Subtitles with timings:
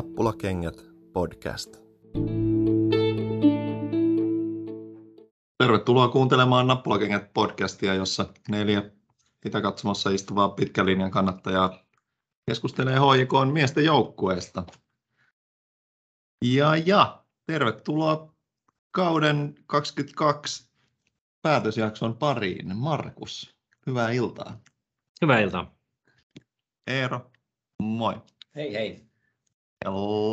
[0.00, 1.76] Nappulakengät podcast.
[5.58, 8.90] Tervetuloa kuuntelemaan Nappulakengät podcastia, jossa neljä
[9.46, 11.84] itäkatsomassa istuvaa pitkän linjan kannattajaa
[12.46, 14.64] keskustelee HJK miesten joukkueesta.
[16.44, 18.34] Ja, ja tervetuloa
[18.90, 20.70] kauden 22
[21.42, 22.76] päätösjakson pariin.
[22.76, 24.60] Markus, hyvää iltaa.
[25.22, 25.74] Hyvää iltaa.
[26.86, 27.30] Eero,
[27.82, 28.14] moi.
[28.54, 29.09] Hei hei.
[29.84, 29.90] Ja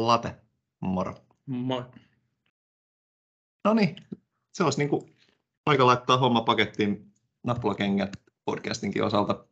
[0.07, 0.35] Late,
[0.79, 1.15] moro.
[1.45, 1.85] Moi.
[3.65, 3.95] No niin,
[4.53, 5.15] se olisi niin kuin
[5.65, 9.45] aika laittaa homma pakettiin Nappulakengät podcastinkin osalta.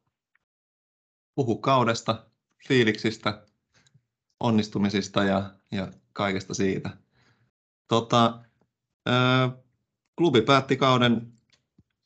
[1.35, 2.25] Puhu kaudesta,
[2.67, 3.45] fiiliksistä,
[4.39, 6.89] onnistumisista ja, ja kaikesta siitä.
[7.87, 8.39] Tota,
[9.05, 9.51] ää,
[10.17, 11.33] klubi päätti kauden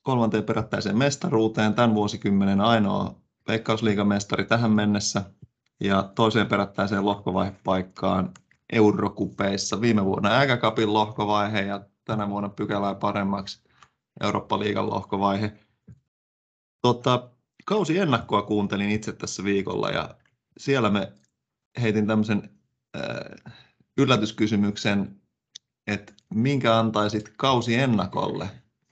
[0.01, 3.15] kolmanteen perättäiseen mestaruuteen, tämän vuosikymmenen ainoa
[3.48, 5.31] veikkausliigamestari tähän mennessä
[5.80, 8.34] ja toiseen perättäiseen lohkovaihepaikkaan
[8.74, 9.82] Eurokupeissa.
[9.82, 13.62] Viime vuonna Äkäkapin lohkovaihe ja tänä vuonna pykälää paremmaksi
[14.21, 15.54] Eurooppa-liigan lohkovaihe.
[16.82, 17.30] Tota,
[17.66, 20.16] kausi ennakkoa kuuntelin itse tässä viikolla ja
[20.58, 21.13] siellä me
[21.82, 22.49] heitin tämmöisen
[22.98, 23.54] äh,
[23.98, 25.21] yllätyskysymyksen,
[25.88, 28.49] että minkä antaisit kausi ennakolle,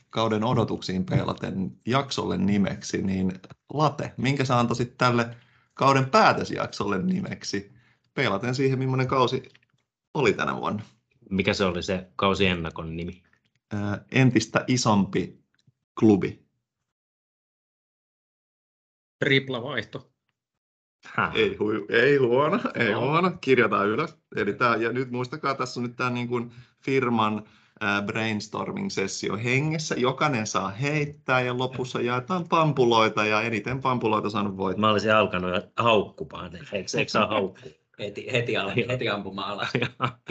[0.10, 3.34] kauden odotuksiin peilaten jaksolle nimeksi, niin
[3.74, 5.36] Late, minkä sä antaisit tälle
[5.78, 7.72] kauden päätösjaksolle nimeksi,
[8.14, 9.44] peilaten siihen, millainen kausi
[10.14, 10.83] oli tänä vuonna.
[11.30, 13.23] Mikä se oli se kausi ennakon nimi?
[13.73, 15.39] Ää, entistä isompi
[16.00, 16.48] klubi.
[19.20, 20.11] Triplavaihto.
[21.05, 21.36] Häh.
[21.36, 23.00] Ei, hu, ei huono, ei No.
[23.02, 23.31] huono.
[23.42, 24.17] Kirjataan ylös.
[24.36, 26.52] Eli tää, ja nyt muistakaa, tässä on nyt tämä niin kuin
[26.83, 27.50] firman
[28.06, 29.95] brainstorming-sessio hengessä.
[29.97, 34.81] Jokainen saa heittää ja lopussa jaetaan pampuloita ja eniten pampuloita saanut voittaa.
[34.81, 36.55] Mä olisin alkanut jo haukkumaan.
[36.55, 37.72] Eikö, eikö saa haukkua?
[38.00, 39.73] Heti, heti, al, heti ampumaan alas.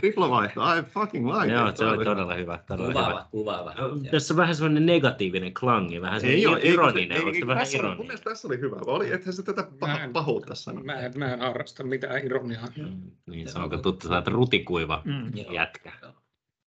[0.01, 1.77] Triplavaihto, I fucking like Joo, it.
[1.77, 2.59] se oli todella hyvä.
[2.67, 3.27] Todella Kuvaava, hyvä.
[3.31, 3.75] kuvaava.
[4.11, 7.19] Tässä on vähän semmoinen negatiivinen klangi, vähän Ei ole, ei, ironinen.
[7.19, 8.07] ei, ei, se vähän tässä, oli- mun ironinen?
[8.07, 8.77] mielestä tässä oli hyvä.
[8.87, 10.81] Oli, ethän se tätä Mä paha, en- pahuutta sano.
[10.83, 12.69] Mä en, mä en harrasta mitään ironiaa.
[12.77, 15.33] Mm, Niin, se onko tuttu saada rutikuiva Mm.
[15.53, 15.93] Jätkä.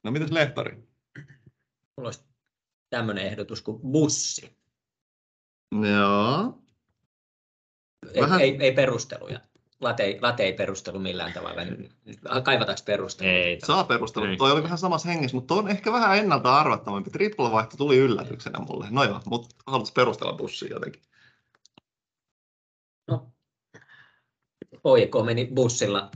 [0.06, 0.76] No mitäs Lehtori?
[1.98, 2.24] Mulla olisi
[2.90, 4.58] tämmöinen ehdotus kuin bussi.
[5.92, 6.60] Joo.
[8.14, 9.40] Ei, Vähän- ei, ei perusteluja.
[9.82, 11.62] Late, ei- late ei perustelu millään tavalla.
[12.44, 13.32] Kaivataanko perustelua?
[13.32, 14.30] Ei, Saa perustella.
[14.30, 14.38] Ei.
[14.38, 17.10] Toi oli vähän samassa hengessä, mutta on ehkä vähän ennalta arvattavampi.
[17.10, 18.88] Triplavaihto tuli yllätyksenä mulle.
[18.90, 21.02] No joo, mutta haluatko perustella bussia jotenkin?
[23.08, 23.32] No,
[24.74, 26.12] HJK meni bussilla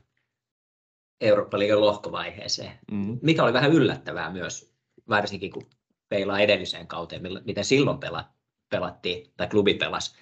[1.22, 2.80] Eurooppa-liigan lohkovaiheeseen.
[2.92, 3.20] Mm.
[3.22, 4.74] Mikä oli vähän yllättävää myös,
[5.10, 5.70] varsinkin kun
[6.10, 8.30] peilaa edelliseen kauteen, miten silloin pela,
[8.70, 10.16] pelattiin, tai klubi pelasi,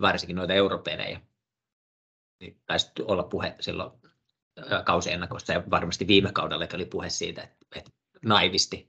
[0.00, 1.20] varsinkin noita europelejä.
[2.40, 3.90] Niin taisi olla puhe silloin
[4.84, 7.90] kausiennakosta, ja varmasti viime kaudella oli puhe siitä, että, että
[8.24, 8.88] naivisti,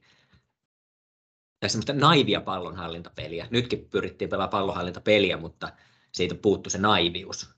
[1.59, 3.47] tai semmoista naivia pallonhallintapeliä.
[3.51, 5.73] Nytkin pyrittiin pelaamaan pallonhallintapeliä, mutta
[6.12, 7.50] siitä puuttu se naivius.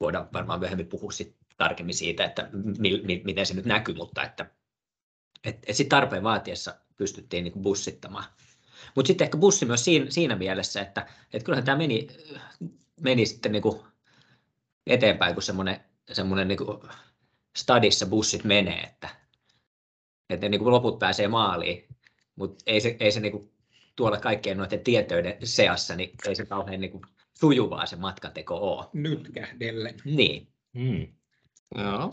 [0.00, 2.48] Voidaan varmaan myöhemmin puhua sit tarkemmin siitä, että
[2.78, 4.50] mi, mi, miten se nyt näkyy, mutta että
[5.44, 8.24] et, et sit tarpeen vaatiessa pystyttiin niin bussittamaan.
[8.94, 12.08] Mutta sitten ehkä bussi myös siinä, siinä mielessä, että et kyllähän tämä meni,
[13.00, 13.62] meni sitten niin
[14.86, 15.80] eteenpäin, kun semmoinen,
[16.12, 16.58] semmoinen niin
[17.56, 19.08] stadissa bussit menee, että,
[20.30, 21.84] että ne niin loput pääsee maaliin,
[22.36, 23.52] mutta ei se, ei se niin
[23.96, 27.00] tuolla kaikkien noiden tietoiden seassa, niin ei se kauhean niin
[27.40, 28.86] sujuvaa se matkateko ole.
[28.92, 29.94] Nyt kähdellen.
[30.04, 31.06] Niin, Mm.
[31.78, 32.12] Joo.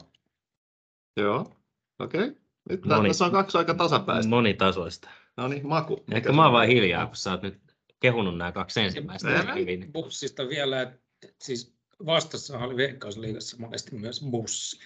[1.18, 1.56] Joo.
[2.00, 2.22] Okei.
[2.22, 2.36] Okay.
[2.70, 4.30] Nyt tässä on kaksi aika tasapäistä.
[4.30, 5.10] Monitasoista.
[5.38, 5.96] No niin, maku.
[5.96, 6.54] Mikä Ehkä se mä oon on?
[6.54, 7.62] vaan hiljaa, kun sä oot nyt
[8.00, 9.54] kehunut nämä kaksi ensimmäistä.
[9.56, 9.94] Hyvin.
[9.94, 11.00] Bussista vielä, että
[11.42, 11.76] siis
[12.06, 14.80] vastassa oli Veikkausliigassa monesti myös bussi.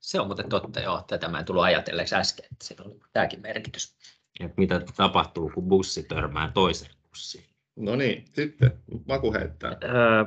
[0.00, 1.02] se on muuten totta, joo.
[1.06, 3.96] Tätä mä en tullut ajatelleeksi äsken, että sillä on tämäkin merkitys.
[4.40, 7.44] Et mitä tapahtuu, kun bussi törmää toiseen bussiin.
[7.76, 9.76] No niin, sitten maku heittää.
[9.84, 10.24] Öö,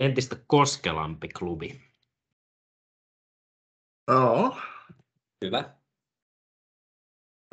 [0.00, 1.80] entistä koskelampi klubi.
[4.08, 4.56] Joo.
[5.44, 5.74] Hyvä.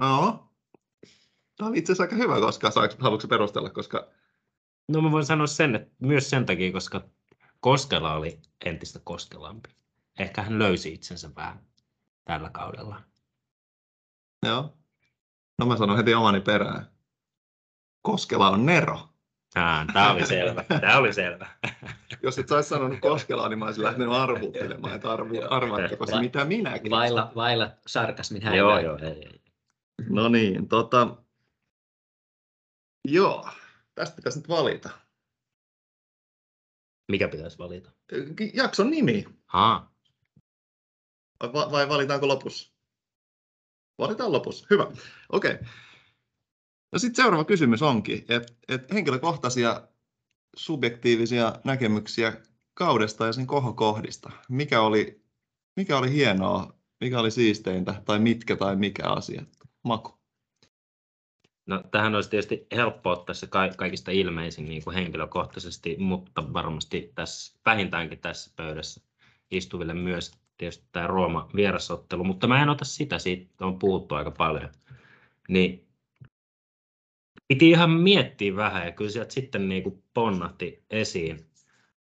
[0.01, 0.49] Joo.
[1.57, 4.11] Tämä oli itse asiassa aika hyvä, koska saanko, haluatko perustella, koska
[4.89, 7.09] No mä voin sanoa sen, että myös sen takia, koska
[7.59, 9.69] Koskela oli entistä koskelampi.
[10.19, 11.65] Ehkä hän löysi itsensä vähän
[12.25, 13.01] tällä kaudella.
[14.45, 14.77] joo.
[15.57, 16.91] No mä sanon heti omani perään.
[18.01, 19.09] Koskela on Nero.
[19.53, 20.63] Tämä oli selvä.
[20.63, 21.47] Tämä oli selvä.
[22.23, 26.45] Jos et saisi sanonut Koskelaa, niin mä olisin lähtenyt arvuuttelemaan, että arvu, arvaatteko se, mitä
[26.45, 26.91] minäkin.
[26.91, 28.57] Vailla, vailla sarkasmin häivää.
[28.57, 28.97] joo, joo.
[28.97, 29.41] Ei, ei.
[30.09, 31.17] No niin, tota...
[33.07, 33.49] Joo,
[33.95, 34.89] tästä pitäisi nyt valita.
[37.11, 37.91] Mikä pitäisi valita?
[38.53, 39.25] Jakson nimi.
[39.45, 39.95] Haa.
[41.43, 42.73] Vai, vai valitaanko lopussa?
[43.99, 44.67] Valitaan lopussa.
[44.69, 44.83] Hyvä.
[45.29, 45.51] Okei.
[45.53, 45.67] Okay.
[46.91, 49.87] No sitten seuraava kysymys onkin, että et henkilökohtaisia
[50.55, 52.33] subjektiivisia näkemyksiä
[52.73, 54.31] kaudesta ja sen kohokohdista.
[54.49, 55.23] Mikä oli,
[55.75, 59.43] mikä oli hienoa, mikä oli siisteintä, tai mitkä tai mikä asia?
[59.83, 60.19] Maku.
[61.65, 63.47] No, tähän olisi tietysti helppo ottaa se
[63.77, 69.01] kaikista ilmeisin niin kuin henkilökohtaisesti, mutta varmasti tässä, vähintäänkin tässä pöydässä
[69.51, 74.31] istuville myös tietysti tämä Rooma vierasottelu, mutta mä en ota sitä, siitä on puhuttu aika
[74.31, 74.69] paljon.
[75.49, 75.88] Niin
[77.49, 81.49] piti ihan miettiä vähän ja kyllä sieltä sitten niin kuin ponnahti esiin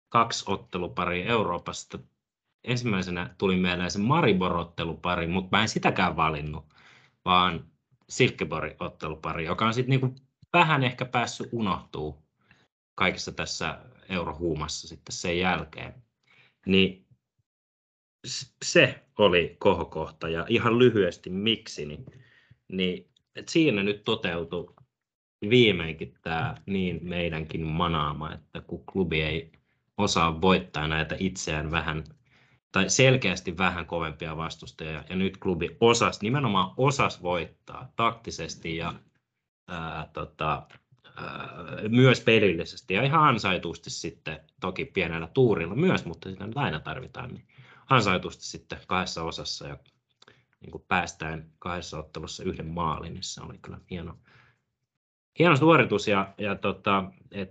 [0.08, 1.98] kaksi otteluparia Euroopasta.
[2.64, 6.64] Ensimmäisenä tuli mieleen se Maribor-ottelupari, mutta mä en sitäkään valinnut,
[7.24, 7.64] vaan
[8.08, 10.16] Silkeborg-ottelupari, joka on sitten niin
[10.52, 12.22] vähän ehkä päässyt unohtuu
[12.94, 13.78] kaikessa tässä
[14.08, 15.94] eurohuumassa sitten sen jälkeen.
[16.66, 17.06] Niin
[18.64, 22.06] se oli kohokohta ja ihan lyhyesti miksi, niin,
[22.68, 23.10] niin
[23.48, 24.74] siinä nyt toteutui
[25.50, 29.52] viimeinkin tämä niin meidänkin manaama, että kun klubi ei
[29.98, 32.04] osaa voittaa näitä itseään vähän
[32.72, 38.94] tai selkeästi vähän kovempia vastustajia, ja nyt klubi osas, nimenomaan osas voittaa taktisesti ja
[39.68, 40.66] ää, tota,
[41.16, 41.48] ää,
[41.88, 47.34] myös pelillisesti ja ihan ansaitusti sitten, toki pienellä tuurilla myös, mutta sitä nyt aina tarvitaan,
[47.34, 47.46] niin
[47.90, 49.76] ansaitusti sitten kahdessa osassa ja
[50.60, 54.18] niin kuin päästään kahdessa ottelussa yhden maalin, niin se oli kyllä hieno,
[55.38, 57.50] hieno suoritus ja, ja tota, et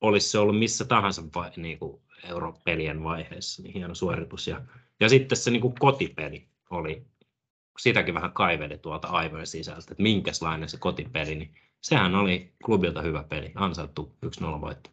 [0.00, 4.46] olisi se ollut missä tahansa vai, niin kuin europelien vaiheessa, niin hieno suoritus.
[4.46, 4.62] Ja,
[5.00, 7.06] ja sitten se niin kuin kotipeli oli,
[7.78, 13.22] sitäkin vähän kaiveli tuolta aivojen sisältä, että minkälainen se kotipeli, niin sehän oli klubilta hyvä
[13.22, 14.90] peli, ansaittu 1-0 voitto.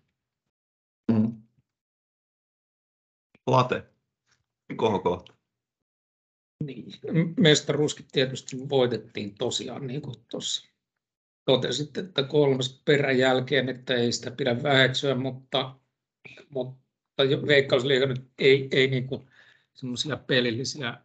[1.12, 1.42] Mm.
[3.48, 3.86] Late,
[4.76, 5.34] kohokohta.
[6.64, 6.92] Niin.
[7.38, 10.71] Mestaruuskin tietysti voitettiin tosiaan, niin kuin tuossa
[11.52, 15.76] totesit, että kolmas perän jälkeen, että ei sitä pidä väheksyä, mutta,
[16.50, 19.30] mutta Veikkausliiga nyt ei, ei niin kuin
[19.74, 20.98] semmoisia pelillisiä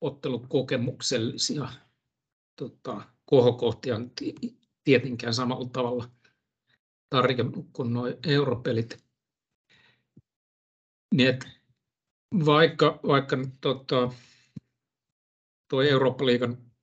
[0.00, 1.68] ottelukokemuksellisia
[2.56, 3.96] tota, kohokohtia
[4.84, 6.10] tietenkään samalla tavalla
[7.10, 9.04] tarkemmin kuin nuo europelit.
[11.14, 11.48] Niin et
[12.46, 14.12] vaikka, vaikka tota,
[15.70, 16.73] tuo Eurooppa-liigan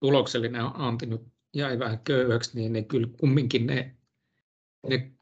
[0.00, 1.22] tuloksellinen anti nyt
[1.54, 3.96] jäi vähän köyhäksi, niin ne kyllä kumminkin ne
[4.88, 5.12] ne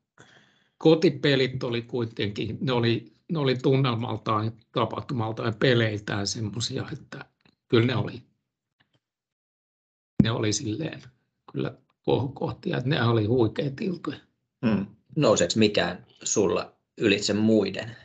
[0.78, 7.24] kotipelit oli kuitenkin, ne oli, ne oli tunnelmaltaan, tapahtumaltaan ja peleiltään semmoisia, että
[7.68, 8.22] kyllä ne oli,
[10.22, 11.02] ne oli silleen
[11.52, 14.18] kyllä kohokohtia, että ne oli huikeat iltoja.
[14.66, 14.86] Hmm.
[15.16, 17.96] Nouseeko mikään sulla ylitse muiden?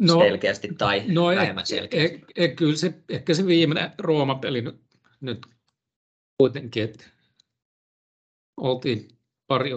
[0.00, 2.24] No, selkeästi tai no, vähemmän selkeästi?
[2.36, 4.80] E, e, kyllä se, ehkä se viimeinen Rooma-peli nyt,
[5.20, 5.46] nyt
[6.38, 7.04] kuitenkin, että
[8.56, 9.08] oltiin
[9.46, 9.70] pari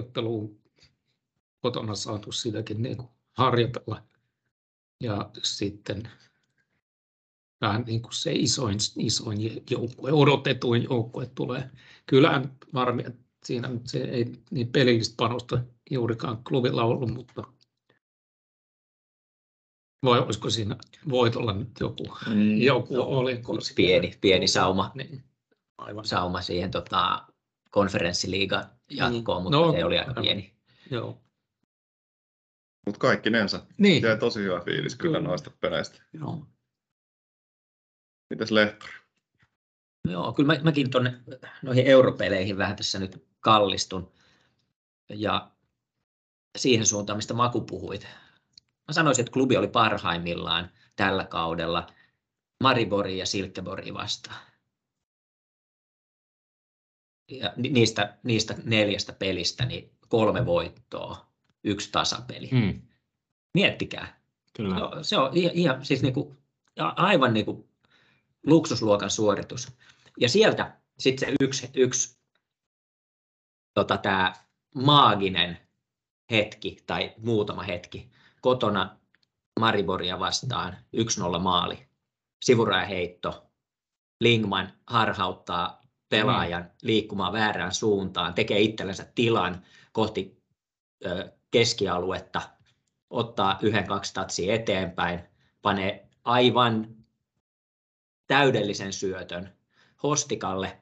[1.61, 4.03] kotona saatu sitäkin niin kuin harjoitella.
[5.03, 6.09] Ja sitten
[7.61, 11.69] vähän niin kuin se isoin, isoin joukkue, odotetuin joukkue tulee.
[12.05, 17.43] Kyllähän varmi, että siinä se ei niin pelillistä panosta juurikaan klubilla ollut, mutta
[20.03, 20.75] vai olisiko siinä
[21.09, 23.41] voitolla nyt joku, mm, joku no, oli?
[23.75, 25.23] Pieni, pieni sauma, niin.
[25.81, 26.05] Aivan.
[26.05, 27.27] sauma siihen tota,
[27.69, 29.43] konferenssiliiga jatkoon, mm.
[29.43, 30.55] mutta no, se oli aika pieni.
[30.91, 31.21] Joo.
[32.85, 34.03] Mutta kaikkinensa niin.
[34.03, 35.29] jäi tosi hyvä fiilis kyllä, kyllä.
[35.29, 36.01] noista peleistä.
[36.13, 36.45] Joo.
[38.29, 38.93] Mitäs Lehtori?
[40.09, 41.21] Joo, kyllä mä, mäkin tuonne
[41.61, 44.11] noihin europeleihin vähän tässä nyt kallistun.
[45.09, 45.51] Ja
[46.57, 48.07] siihen suuntaan, mistä Maku puhuit.
[48.87, 51.87] Mä sanoisin, että klubi oli parhaimmillaan tällä kaudella
[52.63, 54.50] Maribori ja Silkeborgi vastaan
[57.31, 61.25] ja niistä, niistä neljästä pelistä niin kolme voittoa,
[61.63, 62.49] yksi tasapeli.
[62.51, 62.81] Mm.
[63.53, 64.21] Miettikää.
[64.53, 64.75] Kyllä.
[64.75, 66.35] No, se on ihan, ihan siis niinku,
[66.79, 67.69] aivan niinku
[68.45, 69.71] luksusluokan suoritus.
[70.19, 72.17] Ja sieltä sitten se yksi, yksi
[73.73, 74.33] tota, tämä
[74.75, 75.57] maaginen
[76.31, 78.11] hetki tai muutama hetki
[78.41, 78.97] kotona
[79.59, 80.77] Mariboria vastaan
[81.35, 81.87] 1-0 maali,
[82.43, 83.51] sivurajaheitto,
[84.19, 85.80] Lingman harhauttaa
[86.11, 86.69] pelaajan mm.
[86.81, 90.41] liikkumaan väärään suuntaan, tekee itsellensä tilan kohti
[91.05, 92.41] ö, keskialuetta,
[93.09, 95.19] ottaa yhden, kaksi tatsia eteenpäin,
[95.61, 96.87] panee aivan
[98.27, 99.49] täydellisen syötön
[100.03, 100.77] Hostikalle.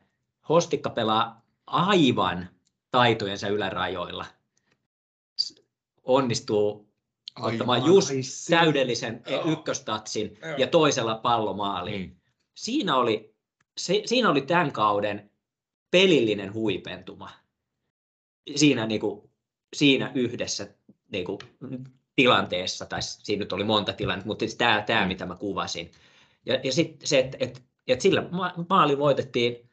[0.50, 2.50] Hostikka pelaa aivan
[2.91, 4.25] taitojensa ylärajoilla.
[6.03, 6.89] Onnistuu
[7.39, 9.43] ottamaan Aivan, just ai se- täydellisen Joo.
[9.45, 12.09] ykköstatsin ja toisella pallomaaliin.
[12.09, 12.15] Mm.
[12.53, 13.36] Siinä, oli,
[13.79, 15.31] se, siinä oli tämän kauden
[15.91, 17.29] pelillinen huipentuma.
[18.55, 19.29] Siinä, niin kuin,
[19.75, 20.67] siinä yhdessä
[21.12, 21.39] niin kuin,
[22.15, 25.07] tilanteessa, tai siinä nyt oli monta tilannetta, mutta siis tämä, tämä Mm.
[25.07, 25.91] mitä mä kuvasin.
[26.45, 29.69] Ja, ja sitten se, että et, et sillä ma- maali voitettiin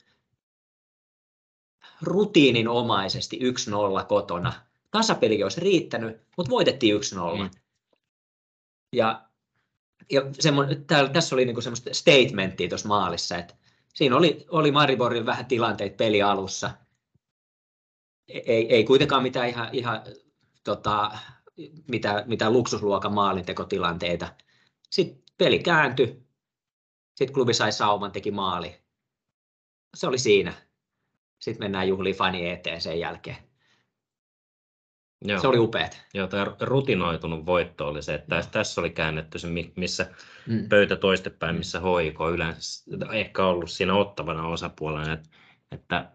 [2.03, 4.53] rutiininomaisesti 1-0 kotona.
[4.91, 7.43] Tasapeli olisi riittänyt, mutta voitettiin 1-0.
[7.43, 7.51] Mm.
[8.93, 9.29] Ja,
[10.11, 13.55] ja semmo- täällä, tässä oli niinku semmoista statementtia tuossa maalissa, että
[13.97, 16.71] siinä oli, oli Mariborilla vähän tilanteita peli alussa.
[18.29, 20.03] Ei, ei kuitenkaan mitään ihan, ihan
[20.65, 21.19] tota,
[21.89, 24.35] mitä, mitä luksusluokan maalintekotilanteita.
[24.91, 26.27] Sitten peli kääntyi.
[27.15, 28.77] Sitten klubi sai sauman, teki maali.
[29.95, 30.53] Se oli siinä.
[31.39, 33.37] Sitten mennään juhliin fani eteen sen jälkeen.
[35.27, 35.41] Joo.
[35.41, 36.03] Se oli upeat.
[36.15, 40.07] Joo, tämä rutinoitunut voitto oli se, että tässä, tässä oli käännetty se, mi- missä
[40.47, 40.69] Mm.
[40.69, 45.29] pöytä toistepäin, missä HIK yleensä ehkä ollut siinä ottavana osapuolena, että,
[45.73, 46.11] että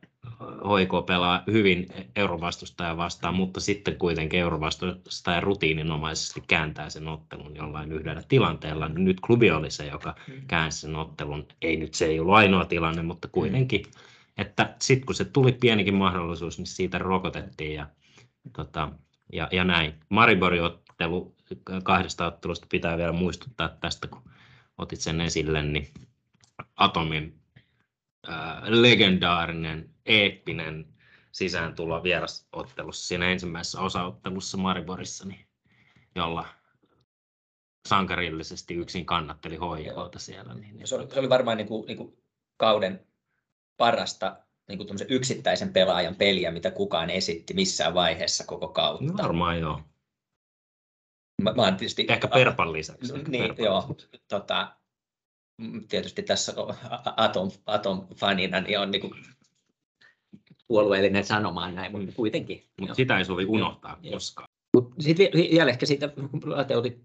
[0.46, 8.22] HIK pelaa hyvin eurovastustajaa vastaan, mutta sitten kuitenkin eurovastustaja rutiininomaisesti kääntää sen ottelun jollain yhdellä
[8.28, 8.90] tilanteella.
[8.90, 10.16] Nyt klubi oli se, joka
[10.48, 11.48] käänsi sen ottelun.
[11.62, 13.86] Ei nyt se ei ollut ainoa tilanne, mutta kuitenkin.
[14.38, 17.88] Että sitten kun se tuli pienikin mahdollisuus, niin siitä rokotettiin ja,
[18.56, 18.92] tota,
[19.34, 20.00] ja, ja näin.
[20.10, 21.36] Mariborin ottelu
[21.84, 24.32] kahdesta ottelusta pitää vielä muistuttaa tästä, kun
[24.78, 25.88] otit sen esille, niin
[26.76, 27.42] Atomin
[28.28, 30.88] ää, legendaarinen, eeppinen
[31.32, 35.46] sisääntulo vierasottelussa siinä ensimmäisessä osaottelussa Mariborissa, niin,
[36.16, 36.46] jolla
[37.90, 40.54] sankarillisesti yksin kannatteli HIKta siellä.
[40.54, 42.18] Niin, niin, Se oli, se oli varmaan niin kuin, niin kuin
[42.58, 43.08] kauden
[43.78, 44.38] parasta
[44.72, 49.06] niin kuin yksittäisen pelaajan peliä, mitä kukaan esitti missään vaiheessa koko kautta.
[49.06, 49.82] no varmaan joo.
[51.42, 53.14] Mä, mä tietysti, Ehkä Perpan lisäksi.
[53.16, 53.86] ehkä Niin, Perpan joo.
[53.98, 54.22] lisäksi.
[54.28, 54.74] tota,
[55.58, 56.54] mm, tietysti tässä
[57.18, 59.14] Atom, Atom fanina niin on niin kuin
[60.68, 62.64] puolueellinen sanomaan näin, mutta kuitenkin.
[62.80, 64.14] Mutta sitä ei sovi unohtaa Joo.
[64.14, 64.48] koskaan.
[65.00, 67.00] Sitten vielä ehkä siitä, kun Late otit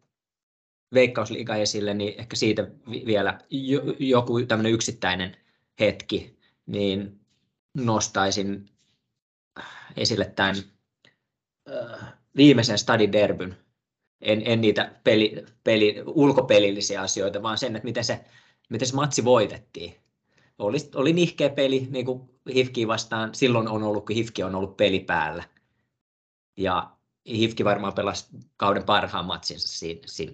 [0.94, 5.36] veikkausliiga esille, niin ehkä siitä vi- vielä jo, joku tämmöinen yksittäinen
[5.80, 7.20] hetki, niin
[7.76, 8.68] nostaisin
[9.96, 10.56] esille tämän
[11.70, 13.56] äh, viimeisen Stadi Derbyn.
[14.20, 18.24] En, en niitä peli, peli, ulkopelillisiä asioita, vaan sen, että miten se,
[18.70, 19.94] miten se matsi voitettiin.
[20.58, 23.34] Oli, oli nihkeä peli niin kuin Hifkiä vastaan.
[23.34, 25.44] Silloin on ollut, kun Hifki on ollut peli päällä.
[26.56, 26.95] Ja
[27.28, 29.86] Hifki varmaan pelasi kauden parhaan matsinsa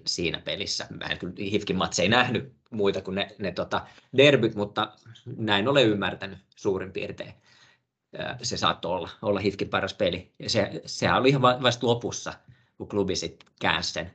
[0.05, 0.87] siinä, pelissä.
[0.89, 3.85] Mä en kyllä Hifkin matseja nähnyt muita kuin ne, ne tota
[4.17, 4.93] derbyt, mutta
[5.25, 7.33] näin olen ymmärtänyt suurin piirtein.
[8.41, 10.31] Se saattoi olla, olla Hifkin paras peli.
[10.39, 12.33] Ja se, sehän oli ihan va- vasta lopussa,
[12.77, 14.11] kun klubi sitten käänsi sen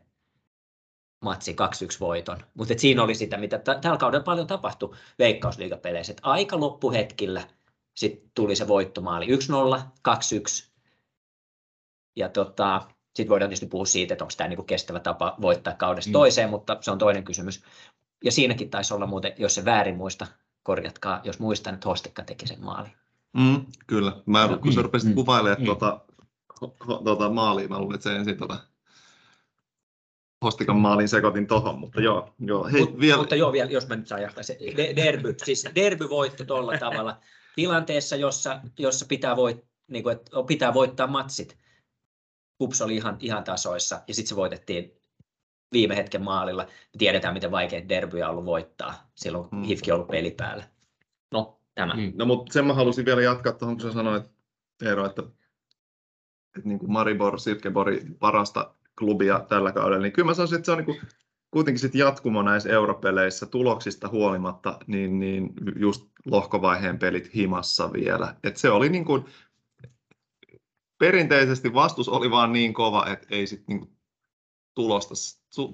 [1.25, 2.38] matsi 2-1 voiton.
[2.54, 6.12] Mutta siinä oli sitä, mitä tällä kaudella paljon tapahtui veikkausliigapeleissä.
[6.12, 7.49] Et aika loppuhetkillä
[7.94, 9.30] sitten tuli se voittomaali 1-0,
[10.08, 10.67] 2-1.
[12.18, 12.80] Ja tota,
[13.14, 16.12] sitten voidaan tietysti puhua siitä, että onko tämä niinku kestävä tapa voittaa kaudesta Mm.
[16.12, 17.62] toiseen, mutta se on toinen kysymys.
[18.25, 20.26] Ja siinäkin taisi olla muuten, jos se väärin muista,
[20.62, 22.92] korjatkaa, jos muistan, että Hostikka teki sen maalin.
[23.32, 24.12] Mm, kyllä.
[24.26, 25.64] Mä, kun sä Mm, rupesit mm, kuvailemaan mm.
[25.64, 26.00] tuota,
[27.04, 28.58] tuota maalia, mä luulin, että se ensin tuota,
[30.44, 32.64] Hostikan maalin sekoitin tohon, mutta joo, joo.
[32.64, 34.42] Hei, Mut, vielä, Mutta joo, vielä, jos mä nyt saan jatkaa.
[34.42, 37.18] Se de- derby, siis derby voitto tuolla tavalla
[37.54, 41.58] tilanteessa, jossa, jossa pitää, voit, niin kuin, että pitää voittaa matsit.
[42.58, 44.92] Kups oli ihan, ihan tasoissa ja sitten se voitettiin
[45.72, 46.62] viime hetken maalilla.
[46.64, 49.64] Me tiedetään, miten vaikea derbyjä on ollut voittaa silloin, kun Mm.
[49.64, 50.64] Hifki on ollut peli päällä.
[51.32, 51.94] No, tämä.
[51.94, 52.12] Mm.
[52.14, 54.24] No mutta sen mä halusin vielä jatkaa tuohon, kun sä sanoit,
[54.84, 55.22] Eero, että,
[56.56, 60.72] että niin kuin Maribor, Silkeborg parasta klubia tällä kaudella, niin kyllä mä sanoisin, että se
[60.72, 61.00] on niin kuin,
[61.50, 68.34] kuitenkin sit jatkumo näissä europeleissä tuloksista huolimatta, niin, niin just lohkovaiheen pelit himassa vielä.
[68.44, 69.24] Et se oli niin kuin,
[70.99, 73.90] perinteisesti vastus oli vaan niin kova, että ei sit niin kuin
[74.75, 75.14] tulosta,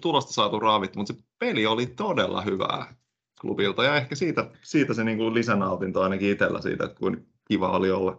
[0.00, 2.94] tulosta saatu raavittu, mutta se peli oli todella hyvää
[3.40, 7.70] klubilta ja ehkä siitä, siitä se niin kuin lisänautinto ainakin itsellä siitä, että kuin kiva
[7.70, 8.18] oli olla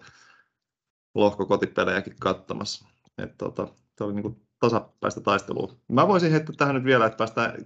[1.16, 2.88] lohkokotipelejäkin katsomassa.
[3.18, 5.76] Että tota, se oli niin kuin tasapäistä taistelua.
[5.88, 7.66] Mä voisin heittää tähän nyt vielä, että päästään,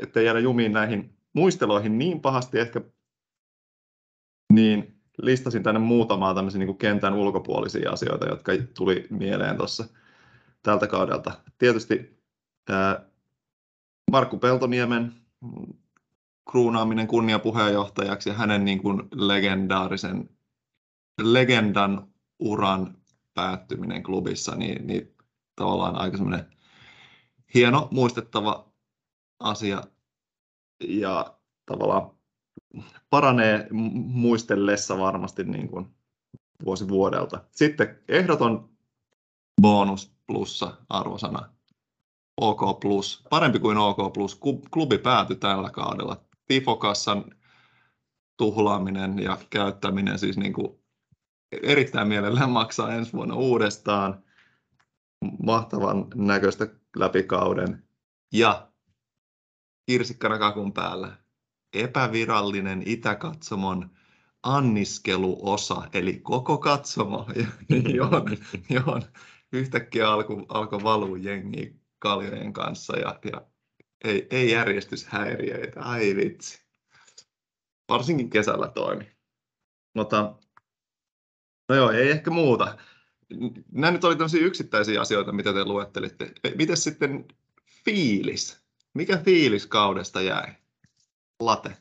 [0.00, 2.80] ettei jäädä jumiin näihin muisteloihin niin pahasti ehkä,
[4.52, 9.84] niin listasin tänne muutamaa tämmöisiä niin kentän ulkopuolisia asioita, jotka tuli mieleen tuossa
[10.62, 11.32] tältä kaudelta.
[11.58, 12.22] Tietysti
[12.70, 13.04] ää,
[14.10, 15.14] Markku Peltoniemen
[16.50, 20.30] kruunaaminen kunniapuheenjohtajaksi ja hänen niin kuin legendaarisen
[21.22, 22.08] legendan
[22.38, 22.98] uran
[23.34, 25.14] päättyminen klubissa, niin, niin
[25.56, 26.46] tavallaan aika semmoinen
[27.54, 28.72] hieno muistettava
[29.40, 29.82] asia
[30.84, 32.17] ja tavallaan
[33.10, 35.86] paranee muistellessa varmasti niin kuin
[36.64, 37.44] vuosi vuodelta.
[37.50, 38.68] Sitten ehdoton
[39.62, 41.48] bonus plussa arvosana
[42.40, 42.60] OK+,
[43.30, 43.98] parempi kuin OK+.
[44.70, 46.20] Klubi päätyi tällä kaudella.
[46.48, 47.24] Tifokassan
[48.36, 50.78] tuhlaaminen ja käyttäminen siis niin kuin
[51.62, 54.22] erittäin mielellään maksaa ensi vuonna uudestaan.
[55.42, 57.84] Mahtavan näköistä läpikauden.
[58.32, 58.68] Ja
[59.86, 61.16] kirsikkana kakun päällä
[61.72, 63.90] epävirallinen Itäkatsomon
[64.42, 67.26] anniskeluosa, eli koko katsomo,
[67.96, 68.36] johon,
[68.70, 69.02] johon
[69.52, 73.46] yhtäkkiä alkoi alko valuu jengi kaljojen kanssa ja, ja
[74.04, 76.62] ei, ei järjestyshäiriöitä, ai vitsi.
[77.88, 79.12] Varsinkin kesällä toimi.
[79.94, 80.34] Mutta
[81.68, 82.78] no joo, ei ehkä muuta.
[83.72, 86.32] Nämä nyt oli tämmöisiä yksittäisiä asioita, mitä te luettelitte.
[86.56, 87.28] Miten sitten
[87.84, 88.60] fiilis?
[88.94, 90.54] Mikä fiilis kaudesta jäi?
[91.40, 91.76] Late.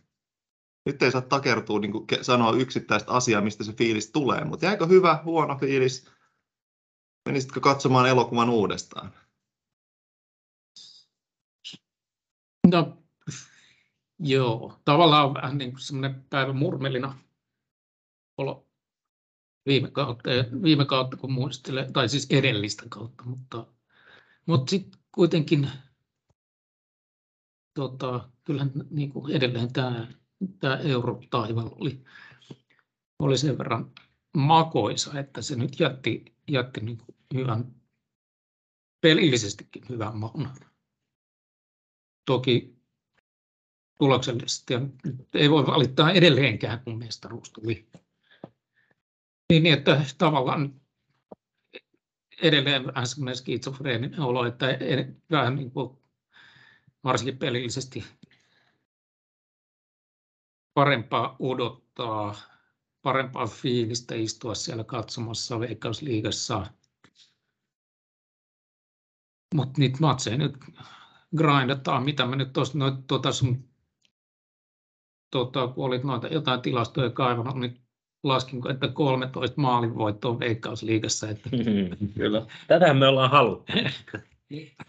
[0.86, 5.22] Nyt ei saa takertua niin sanoa yksittäistä asiaa, mistä se fiilis tulee, mutta jäikö hyvä,
[5.24, 6.10] huono fiilis?
[7.26, 9.14] Menisitkö katsomaan elokuvan uudestaan?
[12.72, 12.98] No,
[14.20, 17.18] joo, tavallaan vähän niin kuin semmoinen päivä murmelina
[18.38, 18.68] olo
[19.66, 20.30] viime kautta,
[20.64, 23.66] viime kautta kun muistelee, tai siis edellistä kautta, mutta,
[24.46, 25.70] mutta sitten kuitenkin
[27.78, 30.08] tota, kyllähän niin kuin edelleen tämä,
[30.60, 32.04] tämä eurotaival oli,
[33.20, 33.92] oli sen verran
[34.38, 37.76] makoisa, että se nyt jätti, jätti niin kuin hyvän,
[39.02, 40.50] pelillisestikin hyvän maun.
[42.26, 42.76] Toki
[44.00, 47.90] tuloksellisesti ja nyt ei voi valittaa edelleenkään, kun mestaruus tuli.
[49.50, 50.82] Niin, että tavallaan
[52.42, 54.66] edelleen vähän semmoinen skitsofreeninen olo, että
[55.32, 55.98] vähän niin kuin
[57.04, 58.04] varsinkin pelillisesti
[60.74, 62.36] parempaa odottaa,
[63.02, 66.68] parempaa fiilistä istua siellä katsomassa Veikkausliigassa.
[69.56, 70.58] Mutta niitä matseja nyt
[71.38, 73.70] grindataan, mitä mä nyt tuossa, no, tuota sun,
[75.32, 77.82] tuota, kun olit noita jotain tilastoja kaivannut, niin
[78.24, 81.30] laskin, että 13 maalinvoittoa Veikkausliigassa.
[81.30, 81.50] Että...
[82.18, 82.46] Kyllä.
[82.68, 83.74] Tätä me ollaan haluttu.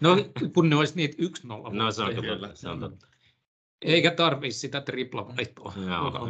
[0.01, 0.17] No,
[0.53, 1.73] kun ne olisi niitä 1-0.
[1.73, 3.07] No se on kyllä, se on totta.
[3.81, 5.73] Eikä tarvitse sitä triplavaihtoa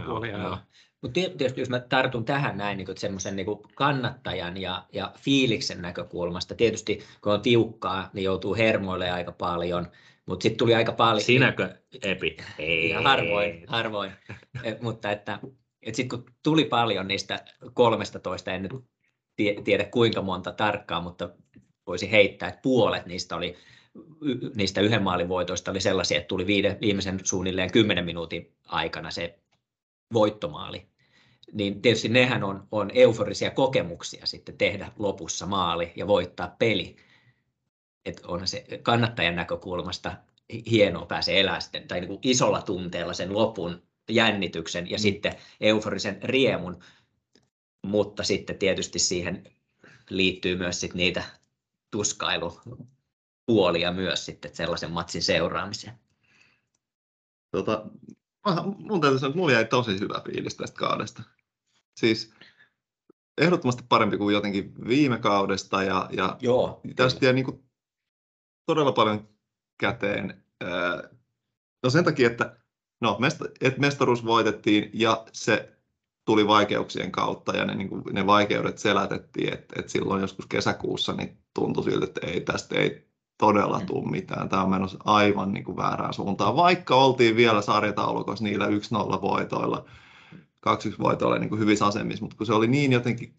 [0.06, 0.64] puolella.
[1.02, 6.56] Mutta tietysti jos mä tartun tähän näin niin semmoisen niin kannattajan ja, ja fiiliksen näkökulmasta,
[6.56, 9.88] tietysti kun on tiukkaa, niin joutuu hermoille aika paljon,
[10.26, 11.22] mutta sitten tuli aika paljon...
[11.22, 12.38] Sinäkö, Epi?
[12.58, 12.92] Ei.
[12.92, 14.12] Harvoin, harvoin.
[14.82, 15.40] mutta että,
[15.82, 18.72] että sitten kun tuli paljon niistä 13, en nyt
[19.64, 21.30] tiedä kuinka monta tarkkaa, mutta
[21.90, 23.56] voisi heittää, että puolet niistä oli
[24.56, 29.40] niistä yhden maalin voitoista oli sellaisia, että tuli viide, viimeisen suunnilleen 10 minuutin aikana se
[30.14, 30.86] voittomaali.
[31.54, 36.96] Niin tietysti nehän on, on euforisia kokemuksia sitten tehdä lopussa maali ja voittaa peli.
[38.06, 40.16] Että on se kannattajan näkökulmasta
[40.72, 45.02] hienoa pääse elää sitten, tai niin kuin isolla tunteella sen lopun jännityksen ja mm.
[45.02, 46.80] sitten euforisen riemun,
[47.86, 49.44] mutta sitten tietysti siihen
[50.10, 51.24] liittyy myös sit niitä
[51.92, 56.00] tuskailupuolia myös sitten sellaisen matsin seuraamiseen.
[57.52, 57.86] Tota,
[58.78, 61.24] mun täytyy sanoa, että mulla jäi tosi hyvä fiilis tästä kaudesta.
[62.00, 62.34] Siis
[63.38, 67.64] ehdottomasti parempi kuin jotenkin viime kaudesta ja, ja Joo, tästä jäi niin kuin
[68.66, 69.30] todella paljon
[69.78, 70.44] käteen.
[71.84, 72.58] No sen takia, että
[73.02, 75.78] no, mesta, että mestaruus voitettiin ja se
[76.26, 81.14] tuli vaikeuksien kautta ja ne, niin kuin, ne vaikeudet selätettiin, että, että silloin joskus kesäkuussa
[81.14, 83.86] niin tuntui siltä, että ei, tästä ei todella mm.
[83.86, 84.50] tule mitään.
[84.50, 88.70] Tämä on menossa aivan niin kuin väärään suuntaan, vaikka oltiin vielä sarjataulukossa niillä 1-0
[89.22, 89.86] voitoilla,
[90.70, 93.34] 2-1 voitoilla niin kuin hyvissä asemissa, mutta kun se oli niin jotenkin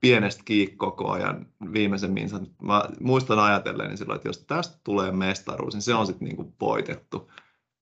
[0.00, 2.40] pienestä kiinni koko ajan viimeisen minsa.
[2.62, 6.54] Mä muistan ajatellen niin silloin, että jos tästä tulee mestaruus, niin se on sitten niin
[6.60, 7.30] voitettu.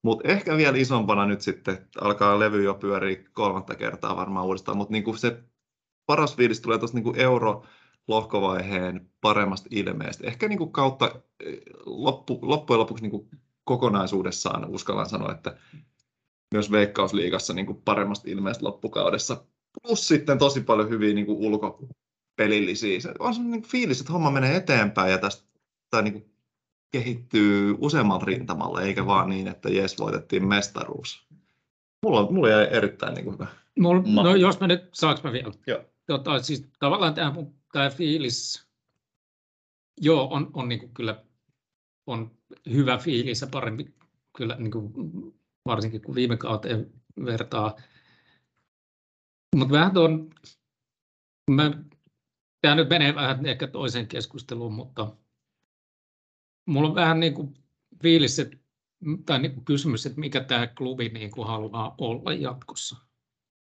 [0.02, 4.92] Mutta ehkä vielä isompana nyt sitten alkaa levy jo pyöriä kolmatta kertaa varmaan uudestaan, mutta
[4.92, 5.42] niinku se
[6.06, 7.64] paras fiilis tulee tuosta niinku euro
[8.08, 10.26] lohkovaiheen paremmasta ilmeestä.
[10.26, 11.22] Ehkä niinku kautta
[11.86, 13.28] loppu, loppujen lopuksi niinku
[13.64, 15.56] kokonaisuudessaan uskallan sanoa, että
[16.54, 19.44] myös Veikkausliigassa niinku paremmasta ilmeestä loppukaudessa.
[19.82, 23.00] Plus sitten tosi paljon hyviä niinku ulkopelillisiä.
[23.00, 25.48] Se on sellainen niinku fiilis, että homma menee eteenpäin ja tästä
[25.90, 26.32] tai niinku
[26.92, 31.26] kehittyy useammalla rintamalla, eikä vaan niin, että jes, voitettiin mestaruus.
[32.02, 33.46] Mulla, mulla jäi erittäin niin kuin hyvä.
[33.78, 35.52] Mulla, no jos mä nyt, saanko mä vielä?
[35.66, 35.80] Joo.
[36.06, 38.68] Tota, siis tavallaan tämä mun tämä fiilis,
[40.00, 41.24] joo, on, on niin kuin kyllä
[42.06, 42.38] on
[42.72, 43.94] hyvä fiilis ja parempi
[44.36, 44.92] kyllä niin kuin,
[45.66, 46.92] varsinkin kun viime kauteen
[47.24, 47.76] vertaa.
[49.56, 50.30] Mutta vähän tuon,
[51.50, 51.82] mä,
[52.60, 55.16] tämä nyt menee vähän ehkä toiseen keskusteluun, mutta
[56.66, 57.54] mulla on vähän niin kuin
[58.02, 58.56] fiilis, että,
[59.26, 62.96] tai niin kuin kysymys, että mikä tämä klubi niin kuin haluaa olla jatkossa.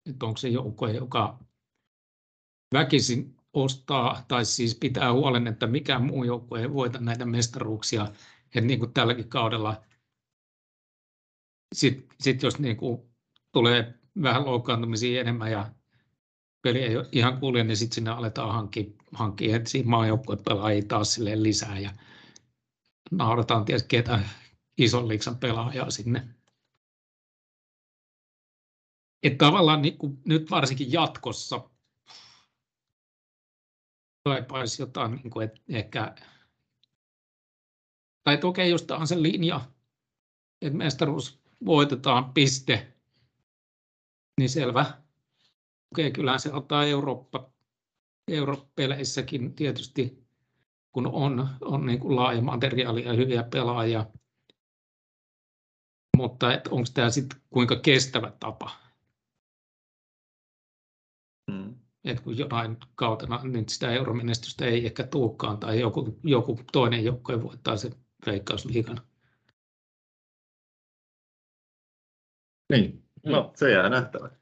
[0.10, 1.40] Että onko se joukko, joka
[2.74, 8.08] väkisin ostaa, tai siis pitää huolen, että mikään muu joukko ei voita näitä mestaruuksia.
[8.46, 9.84] Että niin kuin tälläkin kaudella,
[11.74, 13.02] sitten sit jos niin kuin
[13.52, 15.72] tulee vähän loukkaantumisia enemmän ja
[16.62, 21.94] peli ei ihan kulje, niin sitten sinne aletaan hankkia, hankkia etsiä maajoukkuepelaajia taas lisää ja
[23.12, 24.20] naudataan ties ketä
[24.78, 26.28] ison liiksan pelaajaa sinne.
[29.24, 31.70] Että tavallaan niin kuin nyt varsinkin jatkossa
[34.24, 36.16] kaipaisi jotain, niin kuin, että ehkä,
[38.24, 39.62] tai että okei, jos tämä on se linja,
[40.62, 42.94] että mestaruus voitetaan piste,
[44.40, 45.04] niin selvä.
[45.94, 47.52] Okei, kyllähän se ottaa Eurooppa,
[48.28, 50.24] Eurooppa-peleissäkin tietysti,
[50.92, 54.06] kun on, on niin kuin laaja materiaali ja hyviä pelaajia.
[56.18, 58.83] Mutta onko tämä sitten kuinka kestävä tapa?
[62.04, 62.12] Mm.
[62.12, 67.44] Et kun jonain kautena niin sitä euromenestystä ei ehkä tulekaan tai joku, joku toinen joukkue
[67.44, 69.02] voittaa sen veikkausliigan.
[72.72, 74.40] Niin, no se jää nähtäväksi.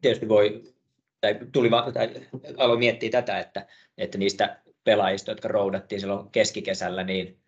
[0.00, 0.74] Tietysti voi,
[1.20, 3.66] tai tuli va- tai aloin miettiä tätä, että,
[3.98, 7.40] että niistä pelaajista, jotka roudattiin silloin keskikesällä, niin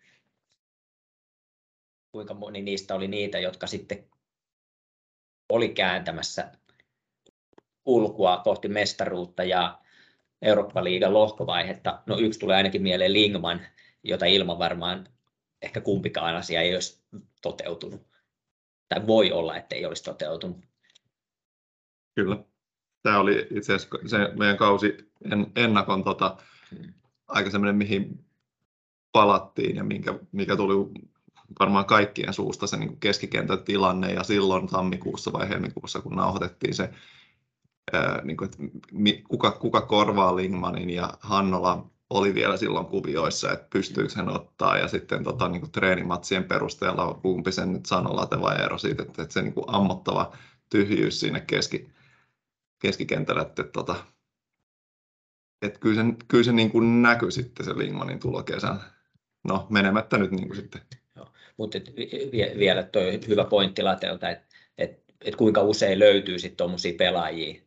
[2.11, 4.09] kuinka moni niistä oli niitä, jotka sitten
[5.49, 6.51] oli kääntämässä
[7.85, 9.79] ulkoa kohti mestaruutta ja
[10.41, 11.99] Eurooppa-liigan lohkovaihetta.
[12.05, 13.61] No yksi tulee ainakin mieleen Lingman,
[14.03, 15.07] jota ilman varmaan
[15.61, 17.03] ehkä kumpikaan asia ei olisi
[17.41, 18.07] toteutunut.
[18.89, 20.57] Tai voi olla, että ei olisi toteutunut.
[22.15, 22.37] Kyllä.
[23.03, 26.37] Tämä oli itse asiassa se meidän kausi en, ennakon tota,
[26.73, 26.93] Hmm.
[27.27, 28.25] aika semmoinen, mihin
[29.11, 31.03] palattiin ja minkä, mikä tuli
[31.59, 36.89] varmaan kaikkien suusta se niin keskikentän tilanne ja silloin tammikuussa vai helmikuussa, kun nauhoitettiin se,
[38.23, 38.57] niin kuin, että
[39.27, 44.87] kuka, kuka korvaa Lingmanin ja Hannola oli vielä silloin kuvioissa, että pystyykö hän ottaa ja
[44.87, 49.21] sitten tota, niin kuin treenimatsien perusteella kumpi sen nyt sanoi Late vai Eero siitä, että,
[49.21, 50.35] että se niin kuin ammottava
[50.69, 51.89] tyhjyys siinä keski,
[52.79, 53.95] keskikentällä, että tota,
[55.61, 58.83] että kyllä se, kyllä se niin kuin näkyi sitten se Lingmanin tulo kesällä.
[59.43, 60.81] No menemättä nyt niin kuin sitten.
[61.57, 61.77] Mutta
[62.57, 67.62] vielä tuo hyvä pointti Latelta, että et, et kuinka usein löytyy sitten tuommoisia pelaajia,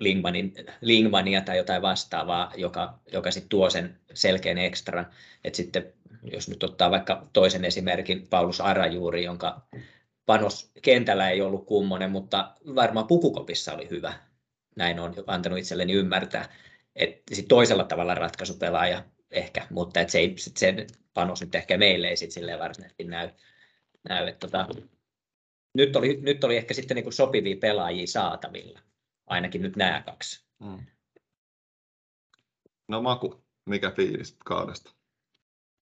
[0.00, 5.06] Lingmanin, Lingmania tai jotain vastaavaa, joka, joka sitten tuo sen selkeän ekstran.
[5.44, 9.66] Et sitten jos nyt ottaa vaikka toisen esimerkin, Paulus Arajuuri, jonka
[10.26, 14.14] panos kentällä ei ollut kummonen, mutta varmaan pukukopissa oli hyvä.
[14.76, 16.48] Näin on antanut itselleni ymmärtää.
[16.96, 21.78] että sit toisella tavalla ratkaisupelaaja ehkä, mutta et se ei, sit sen panos nyt ehkä
[21.78, 23.30] meille ei sit silleen varsinaisesti näy.
[24.08, 24.68] näy että tota,
[25.74, 28.80] nyt, oli, nyt oli ehkä sitten niinku sopivia pelaajia saatavilla,
[29.32, 30.46] ainakin nyt nämä kaksi.
[30.60, 30.86] Mm.
[32.88, 34.94] No Maku, mikä fiilis kaudesta?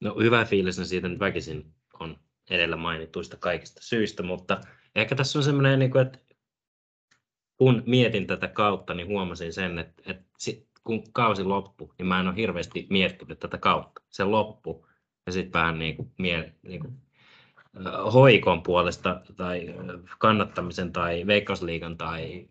[0.00, 2.16] No hyvä fiilis siitä nyt väkisin on
[2.50, 4.60] edellä mainituista kaikista syistä, mutta
[4.94, 6.18] ehkä tässä on semmoinen, niin että
[7.56, 10.24] kun mietin tätä kautta, niin huomasin sen, että,
[10.84, 14.02] kun kausi loppui, niin mä en ole hirveästi miettinyt tätä kautta.
[14.08, 14.86] Se loppu
[15.26, 17.02] ja sitten vähän niin kuin, mie, niin kuin,
[18.12, 19.74] hoikon puolesta tai
[20.18, 22.48] kannattamisen tai veikkausliigan tai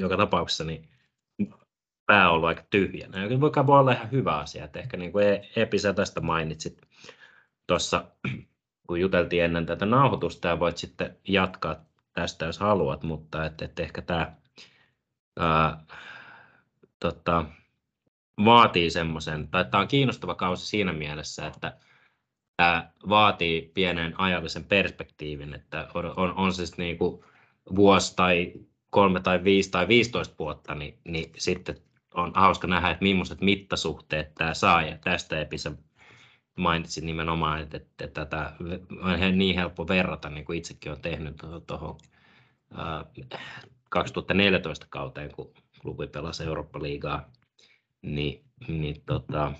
[0.00, 0.88] joka tapauksessa niin
[2.06, 3.24] pää on ollut aika tyhjänä.
[3.24, 5.24] Ja voi olla ihan hyvä asia, että ehkä niin kuin
[5.56, 6.82] Epi sä tästä mainitsit
[7.66, 8.04] tuossa,
[8.86, 13.82] kun juteltiin ennen tätä nauhoitusta ja voit sitten jatkaa tästä, jos haluat, mutta että, että
[13.82, 14.36] ehkä tämä
[15.38, 15.84] ää,
[17.00, 17.44] tota,
[18.44, 21.76] vaatii semmoisen, tai tämä on kiinnostava kausi siinä mielessä, että
[22.56, 27.24] tämä vaatii pienen ajallisen perspektiivin, että on, on, on siis niin kuin
[27.76, 28.52] vuosi tai
[28.90, 31.76] kolme tai viisi tai 15 vuotta, niin, niin sitten
[32.14, 35.72] on hauska nähdä, että millaiset mittasuhteet tämä saa, ja tästä Episa
[36.56, 38.52] mainitsin nimenomaan, että, että, tätä
[39.00, 41.98] on niin helppo verrata, niin kuin itsekin olen tehnyt tuohon
[43.88, 47.30] 2014 kauteen, kun klubi pelasi Eurooppa-liigaa,
[48.02, 49.52] niin, niin tota,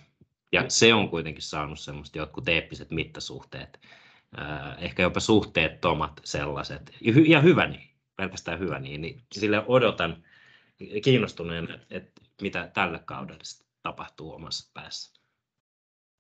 [0.53, 3.81] ja se on kuitenkin saanut semmoista jotkut eeppiset mittasuhteet,
[4.79, 6.93] ehkä jopa suhteettomat sellaiset,
[7.29, 7.90] ja hyvä niin,
[8.21, 10.25] pelkästään hyvä niin, niin sille odotan
[11.05, 13.43] kiinnostuneen, että mitä tällä kaudella
[13.83, 15.21] tapahtuu omassa päässä,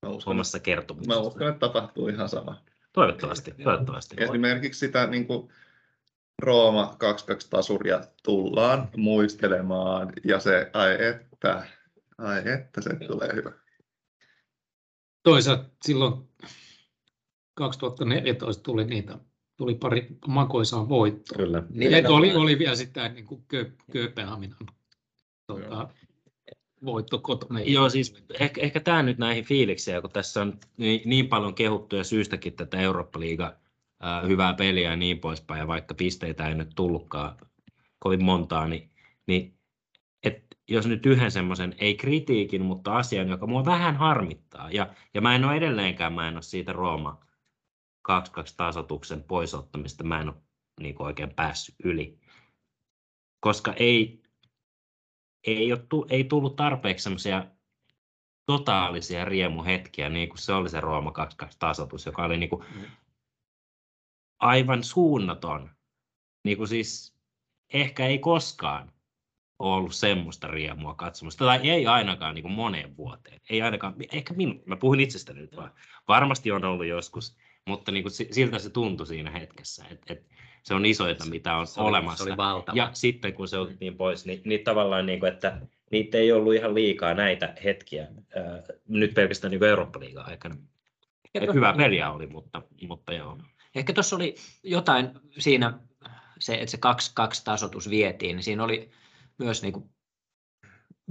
[0.06, 1.20] Mä uskon, omassa kertomuksessa.
[1.20, 2.62] mä uskon, että tapahtuu ihan sama.
[2.92, 4.16] Toivottavasti, toivottavasti.
[4.18, 5.52] Esimerkiksi sitä niin kuin
[6.42, 6.96] Rooma
[7.44, 11.66] 2-2 tasuria tullaan muistelemaan ja se, ai että,
[12.18, 13.52] ai että se tulee hyvä.
[15.22, 16.28] Toisaalta silloin
[17.54, 19.18] 2014 tuli niitä,
[19.60, 21.36] tuli pari makoisaa voittoa.
[21.36, 21.62] Kyllä.
[21.74, 24.58] Ja oli, oli vielä sitä niin kuin Kö, Kööpenhaminan
[25.46, 25.88] tuota,
[26.84, 27.60] voitto kotona.
[27.60, 31.96] Joo, siis ehkä, ehkä tämä nyt näihin fiiliksiin, kun tässä on niin, niin paljon kehuttu
[31.96, 33.54] ja syystäkin tätä Eurooppa-liiga
[34.00, 37.36] ää, hyvää peliä ja niin poispäin, ja vaikka pisteitä ei nyt tullutkaan
[37.98, 38.90] kovin montaa, niin,
[39.26, 39.54] niin
[40.22, 45.20] et jos nyt yhden semmoisen, ei kritiikin, mutta asian, joka mua vähän harmittaa, ja, ja
[45.20, 47.29] mä en ole edelleenkään, mä en ole siitä Rooma
[48.08, 48.12] 2-2
[48.56, 50.36] tasotuksen poisottamista, mä en ole
[50.80, 52.18] niin oikein päässyt yli,
[53.40, 54.22] koska ei,
[55.46, 57.46] ei, ole, ei tullut tarpeeksi semmoisia
[58.46, 61.12] totaalisia riemuhetkiä, niin kuin se oli se Rooma
[61.44, 62.64] 2-2 tasoitus, joka oli niin kuin
[64.38, 65.70] aivan suunnaton.
[66.44, 67.16] Niin kuin siis
[67.74, 68.92] ehkä ei koskaan
[69.58, 73.40] ole ollut semmoista riemua katsomasta, tai ei ainakaan niin kuin moneen vuoteen.
[73.50, 75.74] Ei ainakaan, ehkä minun, mä puhun itsestäni nyt vaan.
[76.08, 77.36] Varmasti on ollut joskus,
[77.68, 81.66] mutta niin kuin siltä se tuntui siinä hetkessä, että, että se on isoita, mitä on
[81.66, 82.24] se oli, olemassa.
[82.24, 82.76] Se oli valtava.
[82.76, 86.54] Ja sitten kun se otettiin pois, niin, niin tavallaan, niin kuin, että niitä ei ollut
[86.54, 90.56] ihan liikaa näitä hetkiä ää, nyt pelkästään niin Eurooppa-liigan aikana.
[91.34, 93.38] Et hyvää peliä oli, mutta, mutta joo.
[93.74, 95.78] Ehkä tuossa oli jotain siinä,
[96.38, 96.80] se, että se 2-2
[97.44, 98.90] tasoitus vietiin, niin siinä oli
[99.38, 99.90] myös niin kuin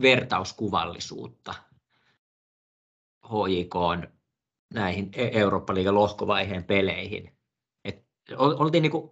[0.02, 1.54] vertauskuvallisuutta
[3.26, 3.76] HJK
[4.74, 7.38] näihin E- Eurooppa-liigan lohkovaiheen peleihin.
[7.86, 8.06] Et
[8.38, 9.12] ol- oltiin niin kuin,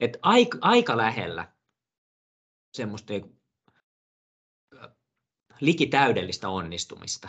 [0.00, 1.52] et aika, aika lähellä
[2.76, 3.38] semmoista niin kuin,
[5.60, 7.28] likitäydellistä onnistumista,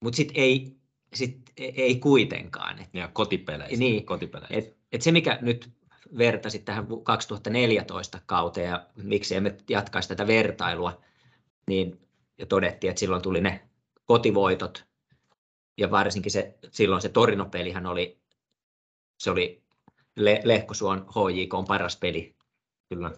[0.00, 0.76] mutta sitten ei,
[1.14, 2.78] sit ei kuitenkaan.
[2.78, 3.76] Et Ja kotipeleissä.
[3.76, 4.06] Niin.
[4.06, 4.54] kotipeleissä.
[4.54, 5.70] et, et se, mikä nyt
[6.18, 11.00] vertasit tähän vu- 2014 kauteen ja miksi emme jatkaisi tätä vertailua,
[11.66, 12.00] niin
[12.38, 13.68] ja todettiin, että silloin tuli ne
[14.04, 14.86] kotivoitot
[15.78, 18.20] ja varsinkin se, silloin se Torino-pelihän oli,
[19.18, 19.62] se oli
[20.16, 22.36] Le- Lehkosuon HJK on paras peli
[22.88, 23.10] Kyllä.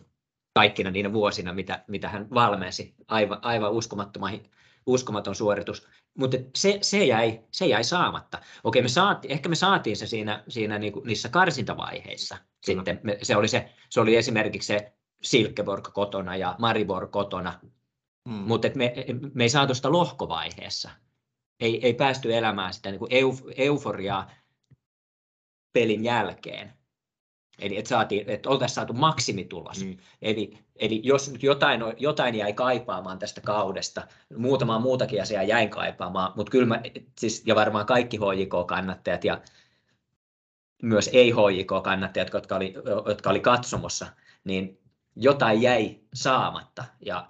[0.55, 2.95] kaikkina niinä vuosina, mitä, mitä hän valmensi.
[3.09, 4.41] Aivan, aivan uskomattoman,
[4.87, 5.89] uskomaton suoritus.
[6.19, 8.41] Mutta se, se, jäi, se jäi saamatta.
[8.65, 12.39] Okei, me saati, ehkä me saatiin se siinä, siinä niinku, niissä karsintavaiheissa.
[12.63, 14.93] Sitten me, se, oli se, se oli esimerkiksi se
[15.23, 17.61] Silkeborg kotona ja Maribor kotona,
[18.29, 18.35] Mm.
[18.35, 18.95] mutta me,
[19.35, 20.91] me ei saatu sitä lohkovaiheessa.
[21.61, 24.31] Ei, ei päästy elämään sitä niin euf, euforiaa
[25.73, 26.73] pelin jälkeen.
[27.59, 29.85] Eli että saatiin, että oltaisiin saatu maksimitulos.
[29.85, 29.97] Mm.
[30.23, 36.33] Eli, eli jos nyt jotain, jotain jäi kaipaamaan tästä kaudesta, muutamaa muutakin asiaa jäin kaipaamaan,
[36.37, 36.83] mutta kyllä mä,
[37.19, 39.41] siis, ja varmaan kaikki HJK-kannattajat ja
[40.83, 42.75] myös ei-HJK-kannattajat, jotka oli,
[43.07, 44.07] jotka oli katsomossa,
[44.45, 44.81] niin
[45.17, 46.85] jotain jäi saamatta.
[47.07, 47.29] Ja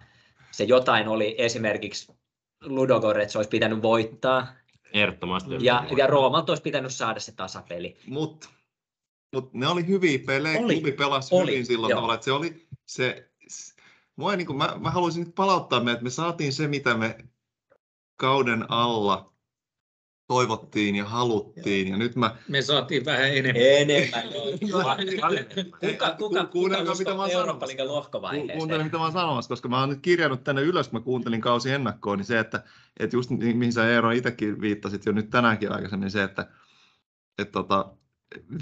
[0.51, 2.18] se jotain oli esimerkiksi
[2.65, 4.47] Ludogorets olisi pitänyt voittaa,
[4.93, 5.51] Ehdottomasti.
[5.61, 7.97] ja, ja Roomalta olisi pitänyt saada se tasapeli.
[8.07, 8.49] Mutta
[9.35, 10.75] mut ne oli hyviä pelejä, Oli.
[10.75, 11.97] klubi pelasi Oli, hyvin silloin joo.
[11.97, 13.31] tavalla, että se oli se,
[14.17, 17.19] mua niin kuin, mä, mä haluaisin nyt palauttaa me, että me saatiin se, mitä me
[18.17, 19.33] kauden alla
[20.29, 23.63] toivottiin ja haluttiin, ja nyt mä, Me saatiin vähän enemmän.
[23.63, 24.23] Enemmän.
[25.83, 28.59] Ei, Kuka, ku- kuka, kuunnelkaa, kuka mitä mä oon Eurooppa-liigan Ku- lohkovaiheeseen?
[28.59, 31.41] Kuuntele, mitä mä oon sanomassa, koska mä oon nyt kirjannut tänne ylös, kun mä kuuntelin
[31.41, 32.65] kausi ennakkoon, niin se, että,
[33.01, 36.47] että just niin, mihin sä Eero itsekin viittasit jo nyt tänäänkin aikaisemmin, se, että,
[37.39, 37.93] että tota,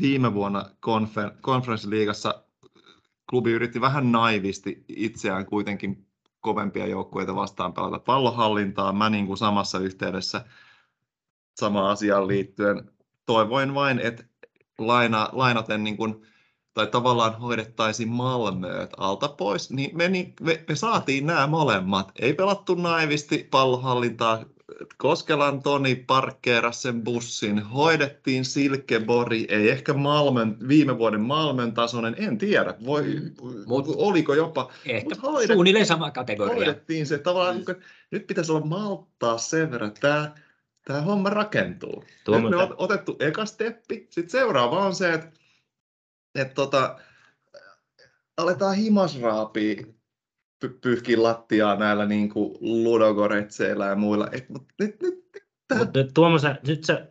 [0.01, 2.43] viime vuonna konfer, konferenssiliigassa
[3.31, 6.07] klubi yritti vähän naivisti itseään kuitenkin
[6.41, 8.93] kovempia joukkueita vastaan pelata pallohallintaa.
[8.93, 10.45] Mä niin kuin samassa yhteydessä
[11.59, 12.91] samaan asiaan liittyen
[13.27, 14.25] toivoin vain, että
[14.79, 16.23] laina, lainaten niin kuin,
[16.75, 22.13] tai tavallaan hoidettaisiin Malmööt alta pois, niin me, niin me, me saatiin nämä molemmat.
[22.21, 24.45] Ei pelattu naivisti pallohallintaa.
[24.99, 32.39] Koskelan Toni parkkeerasi sen bussin, hoidettiin Silkebori, ei ehkä Malmön, viime vuoden Malmön tasoinen, en
[32.39, 33.05] tiedä, voi,
[33.67, 36.55] Mut- oliko jopa, Ehkä Mut hoidettiin- suunnilleen sama kategoria.
[36.55, 37.77] hoidettiin se tavallaan, niin
[38.11, 40.35] nyt pitäisi olla malttaa sen verran, että tämä,
[40.87, 42.05] tämä homma rakentuu.
[42.25, 45.31] Tuo Nyt me on otettu eka steppi, sitten seuraava on se, että,
[46.35, 46.99] että tota,
[48.37, 49.83] aletaan himasraapia
[50.65, 54.29] py- pyyhkiä lattiaa näillä niin kuin ludogoretseillä ja muilla.
[54.33, 55.25] Et, mut nyt, nyt,
[55.69, 57.07] tää Mutta Tuomo, sä, nyt sä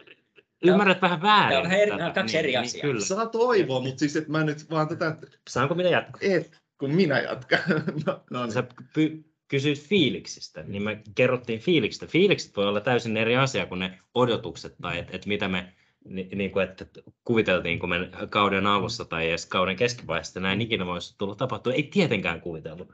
[0.63, 1.49] ymmärrät vähän väärin.
[1.49, 2.05] Tää on eri- tätä.
[2.05, 2.81] on kaksi eri asiaa.
[2.81, 3.05] Kyllä.
[3.05, 5.17] saa toivoa, mutta siis että mä nyt vaan tätä,
[5.49, 6.19] Saanko minä jatkaa?
[6.21, 7.59] et, kun minä jatkan.
[8.05, 8.53] No, no niin.
[8.53, 12.07] Sä py, kysyit fiiliksistä, niin me kerrottiin fiiliksistä.
[12.07, 15.73] Fiilikset voi olla täysin eri asia kuin ne odotukset tai että et mitä me
[16.05, 16.85] ni, niin kuin, että
[17.23, 21.73] kuviteltiin, kun me kauden alussa tai edes kauden keskivaiheessa näin ikinä voisi tulla tapahtua.
[21.73, 22.93] Ei tietenkään kuvitellut.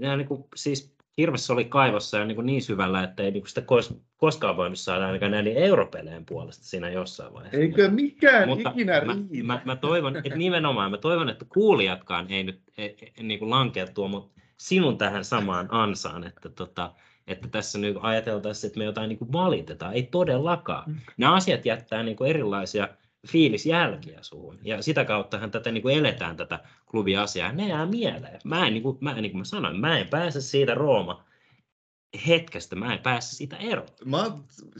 [0.00, 3.42] Ja niin kuin, siis Hirves oli kaivossa ja niin, kuin niin syvällä, että ei niin
[3.42, 7.60] kuin sitä kos, koskaan voinut saada ainakaan näiden europeleen puolesta siinä jossain vaiheessa.
[7.60, 9.44] Eikö mikään Mutta ikinä mä, riitä?
[9.46, 13.50] mä, mä, toivon, että nimenomaan, mä toivon, että kuulijatkaan ei nyt e, e, niin kuin
[13.50, 16.92] lankea tuo mut sinun tähän samaan ansaan, että, tota,
[17.26, 19.94] että tässä nyt ajateltaisiin, että me jotain niin kuin valitetaan.
[19.94, 20.90] Ei todellakaan.
[20.90, 21.00] Mm.
[21.16, 22.88] Nämä asiat jättää niin kuin erilaisia
[23.28, 24.58] fiilisjälkiä suun.
[24.64, 27.52] Ja sitä kauttahan tätä niin kuin eletään tätä klubiasiaa.
[27.52, 28.40] Ne jää mieleen.
[28.44, 31.24] Mä en, niin kuin, mä, niin kuin mä sanoin, mä en pääse siitä Rooma
[32.26, 33.88] hetkestä, mä en pääse siitä eroon.
[34.04, 34.30] Mä,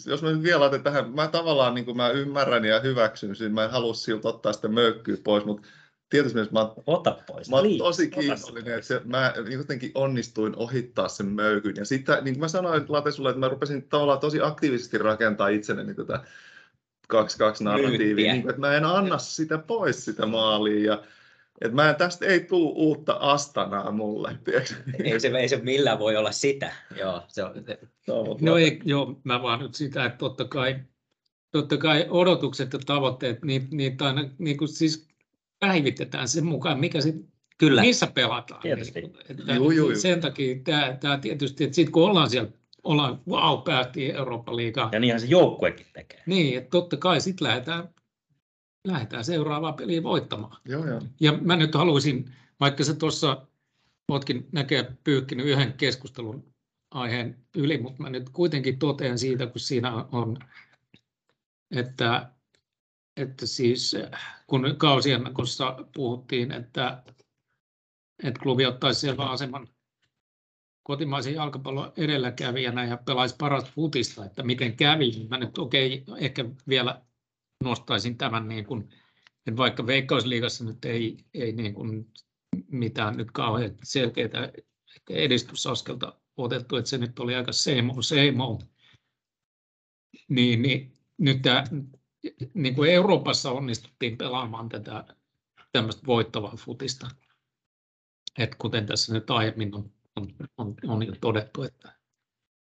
[0.07, 3.55] jos mä nyt vielä laitan tähän, mä tavallaan niin kuin mä ymmärrän ja hyväksyn sen,
[3.55, 5.69] mä en halua siltä ottaa sitä möykkyä pois, mutta
[6.13, 7.51] tietysti mä, oon- Ota pois.
[7.51, 11.75] mä tosi kiitollinen, että se, mä jotenkin onnistuin ohittaa sen möykyn.
[11.77, 15.49] Ja sitten, niin kuin mä sanoin Late sulle, että mä rupesin tavallaan tosi aktiivisesti rakentaa
[15.49, 16.21] itselleni tätä
[17.15, 17.17] 2-2
[17.61, 20.93] narratiivia, niin kuin, että mä en anna sitä pois sitä maalia.
[20.93, 21.03] Ja,
[21.61, 24.75] että mä en, tästä ei tule uutta astanaa mulle, tiedätkö?
[25.05, 26.73] Ei se, ei se millään voi olla sitä.
[26.99, 27.55] Joo, se on,
[28.41, 30.77] No ei, joo, mä vaan nyt sitä, että totta kai,
[31.51, 35.12] totta kai odotukset ja tavoitteet, niin, niitä aina niin kuin siis
[35.63, 37.15] päivitetään sen mukaan, mikä se,
[37.59, 37.81] kyllä.
[37.83, 38.63] missä pelataan.
[38.63, 39.01] Tietysti.
[39.01, 40.01] Niin että Juu, juu, juu.
[40.01, 42.51] Sen takia tämä, tämä tietysti, että sitten kun ollaan siellä,
[42.85, 46.23] ollaan, wow, päästiin Eurooppa-liigaan, Ja niinhän se joukkuekin tekee.
[46.27, 47.89] niin, että totta kai sitten lähdetään,
[48.87, 50.57] lähdetään seuraavaa peliä voittamaan.
[50.65, 51.01] Joo, joo.
[51.21, 53.47] Ja mä nyt haluaisin, vaikka sä tuossa
[54.09, 56.45] ootkin näkee pyyhkinyt yhden keskustelun
[56.91, 60.39] aiheen yli, mutta mä nyt kuitenkin totean siitä, kun siinä on,
[61.77, 62.31] että,
[63.17, 63.97] että siis
[64.47, 67.03] kun kausiennakossa puhuttiin, että,
[68.25, 69.69] että klubi ottaisi selvän aseman
[70.83, 75.11] kotimaisen jalkapallon edelläkävijänä ja pelaisi parasta futista, että miten kävi.
[75.11, 77.03] niin Mä nyt okei, okay, ehkä vielä
[77.65, 78.89] nostaisin tämän niin kuin,
[79.47, 82.13] että vaikka Veikkausliigassa nyt ei, ei niin kuin
[82.69, 84.53] mitään nyt kauhean selkeää
[84.97, 88.61] ehkä edistysaskelta otettu, että se nyt oli aika same old, same old.
[90.29, 91.65] Niin, niin nyt tämä,
[92.55, 95.05] niin kuin Euroopassa onnistuttiin pelaamaan tätä
[95.73, 97.09] tämmöistä voittavaa futista.
[98.39, 101.99] Et kuten tässä nyt aiemmin on, on, on, on jo todettu, että,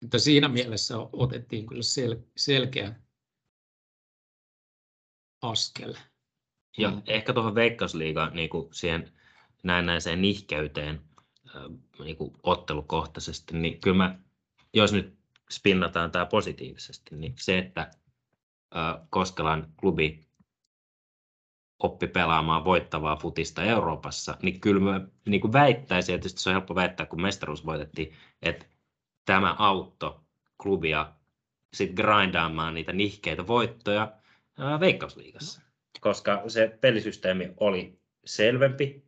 [0.03, 2.95] että siinä mielessä otettiin kyllä sel, selkeä
[5.41, 5.95] askel.
[6.77, 7.01] Ja Mm.
[7.07, 9.11] ehkä tuohon Veikkausliigaan niin kuin siihen
[9.63, 11.01] näennäiseen nihkeyteen
[11.99, 14.19] niin kuin ottelukohtaisesti, niin kyllä mä,
[14.73, 15.17] jos nyt
[15.51, 17.91] spinnataan tämä positiivisesti, niin se, että
[19.09, 20.25] Koskelan klubi
[21.79, 26.53] oppi pelaamaan voittavaa futista Euroopassa, niin kyllä mä niin kuin väittäisin, ja tietysti se on
[26.53, 28.65] helppo väittää, kun mestaruus voitettiin, että
[29.25, 30.19] tämä auttoi
[30.61, 31.13] klubia
[31.73, 34.11] sitten grindaamaan niitä nihkeitä voittoja
[34.79, 35.61] Veikkausliigassa,
[35.99, 39.05] koska se pelisysteemi oli selvempi,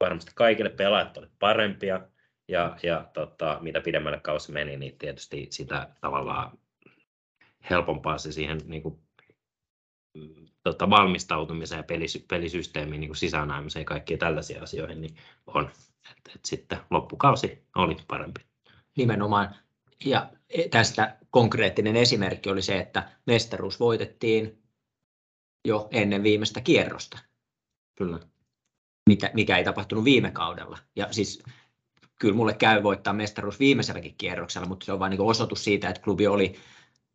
[0.00, 2.00] varmasti kaikille pelaajat oli parempia,
[2.48, 6.58] ja, ja tota, mitä pidemmälle kausi meni, niin tietysti sitä tavallaan
[7.70, 9.05] helpompaa se siihen niin kuin,
[10.62, 15.70] tota, valmistautumiseen ja pelisy, pelisysteemiin niin kuin sisäänäimiseen ja kaikkiin tällaisiin asioihin niin on.
[16.10, 18.40] Et, et sitten loppukausi oli parempi.
[18.96, 19.54] Nimenomaan.
[20.04, 20.30] Ja
[20.70, 24.62] tästä konkreettinen esimerkki oli se, että mestaruus voitettiin
[25.64, 27.18] jo ennen viimeistä kierrosta,
[27.98, 28.18] Kyllä.
[29.08, 30.78] mitä, mikä ei tapahtunut viime kaudella.
[30.96, 31.42] Ja siis
[32.20, 36.02] kyllä mulle käy voittaa mestaruus viimeiselläkin kierroksella, mutta se on vain niin osoitus siitä, että
[36.02, 36.56] klubi oli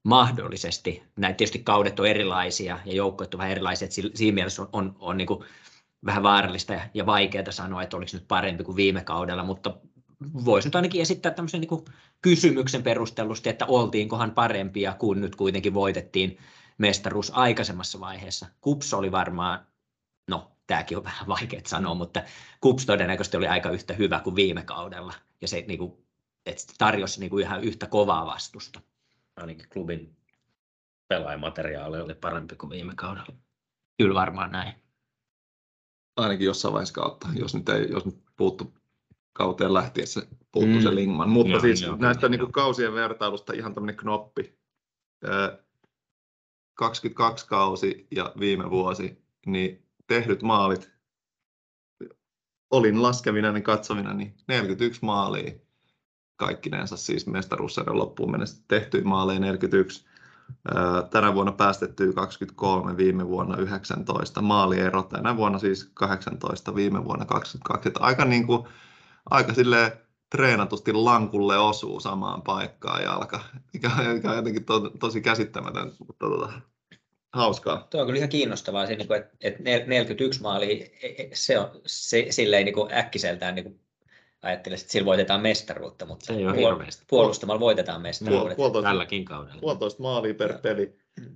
[0.04, 4.70] mahdollisesti, näin tietysti kaudet on erilaisia ja joukkueet on vähän erilaisia, että siinä mielessä on,
[4.74, 5.46] on, on niin kuin
[6.06, 9.78] vähän vaarallista ja, ja vaikeaa sanoa, että oliko nyt parempi kuin viime kaudella, mutta
[10.46, 11.86] voisi nyt ainakin esittää tämmöisen niin kuin
[12.22, 16.38] kysymyksen perustellusti, että oltiinkohan parempia, kun nyt kuitenkin voitettiin
[16.78, 18.46] mestaruus aikaisemmassa vaiheessa.
[18.62, 19.66] Kups oli varmaan,
[20.28, 22.24] no tämäkin on vähän vaikea sanoa, mutta
[22.62, 25.94] Kups todennäköisesti oli aika yhtä hyvä kuin viime kaudella ja se niin kuin,
[26.46, 28.82] että tarjosi niin kuin ihan yhtä kovaa vastusta.
[29.42, 30.18] Ainakin klubin
[31.08, 33.36] pelaajamateriaali oli parempi kuin viime kaudella.
[33.98, 34.74] Kyllä varmaan näin.
[36.18, 38.74] ainakin jossain vaiheessa kautta, jos nyt, ei, jos nyt puuttu
[39.34, 40.22] kauteen lähtiessä
[40.52, 40.82] puuttu Mm.
[40.82, 41.30] se Lingman.
[41.30, 42.52] Mutta Joo, siis joo, näistä kyllä, niin kuin joo.
[42.52, 44.60] kausien vertailusta ihan tämmöinen knoppi.
[45.26, 45.64] Ö,
[46.74, 50.92] 22 kausi ja viime vuosi, niin tehdyt maalit,
[52.72, 55.54] olin laskevina ja katsovina, niin 41 maalia
[56.46, 60.06] kaikkinensa siis mestaruussarjan loppuun mennessä tehtyjä maaleja 41.
[60.72, 64.42] Ö, Tänä vuonna päästettyä 23, viime vuonna 19.
[64.42, 67.88] Maaliero tänä vuonna siis 18, viime vuonna 22.
[67.90, 68.68] Että aika, niin kuin,
[69.30, 69.92] aika silleen
[70.30, 73.40] treenatusti lankulle osuu samaan paikkaan jalka,
[73.74, 73.92] mikä
[74.30, 76.54] on, jotenkin to, tosi käsittämätön, mutta tota,
[77.34, 77.88] hauskaa.
[77.90, 82.66] Tuo on kyllä ihan kiinnostavaa, se, että et 41 maali, e, se on se, silleen
[82.66, 83.80] niin äkkiseltään niin
[84.42, 88.58] ajattelisin, että sillä voitetaan mestaruutta, mutta Se ei ole puol- puolustamalla voitetaan mestaruudet.
[88.58, 89.62] puolitoista, Tälläkin kaudella.
[89.62, 90.96] puolitoista maalia per peli.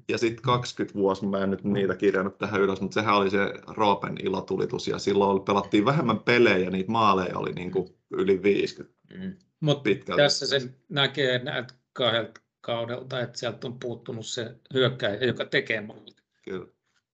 [0.09, 3.53] Ja sitten 20 vuosi, mä en nyt niitä kirjannut tähän ylös, mutta sehän oli se
[3.67, 4.87] Roopen ilotulitus.
[4.87, 9.33] Ja silloin pelattiin vähemmän pelejä, niitä maaleja oli niin kuin yli 50 Mm.
[9.59, 15.81] Mutta tässä sen näkee näet kahdelta kaudelta, että sieltä on puuttunut se hyökkäjä, joka tekee
[15.81, 16.23] maalit.
[16.49, 16.67] Kyllä.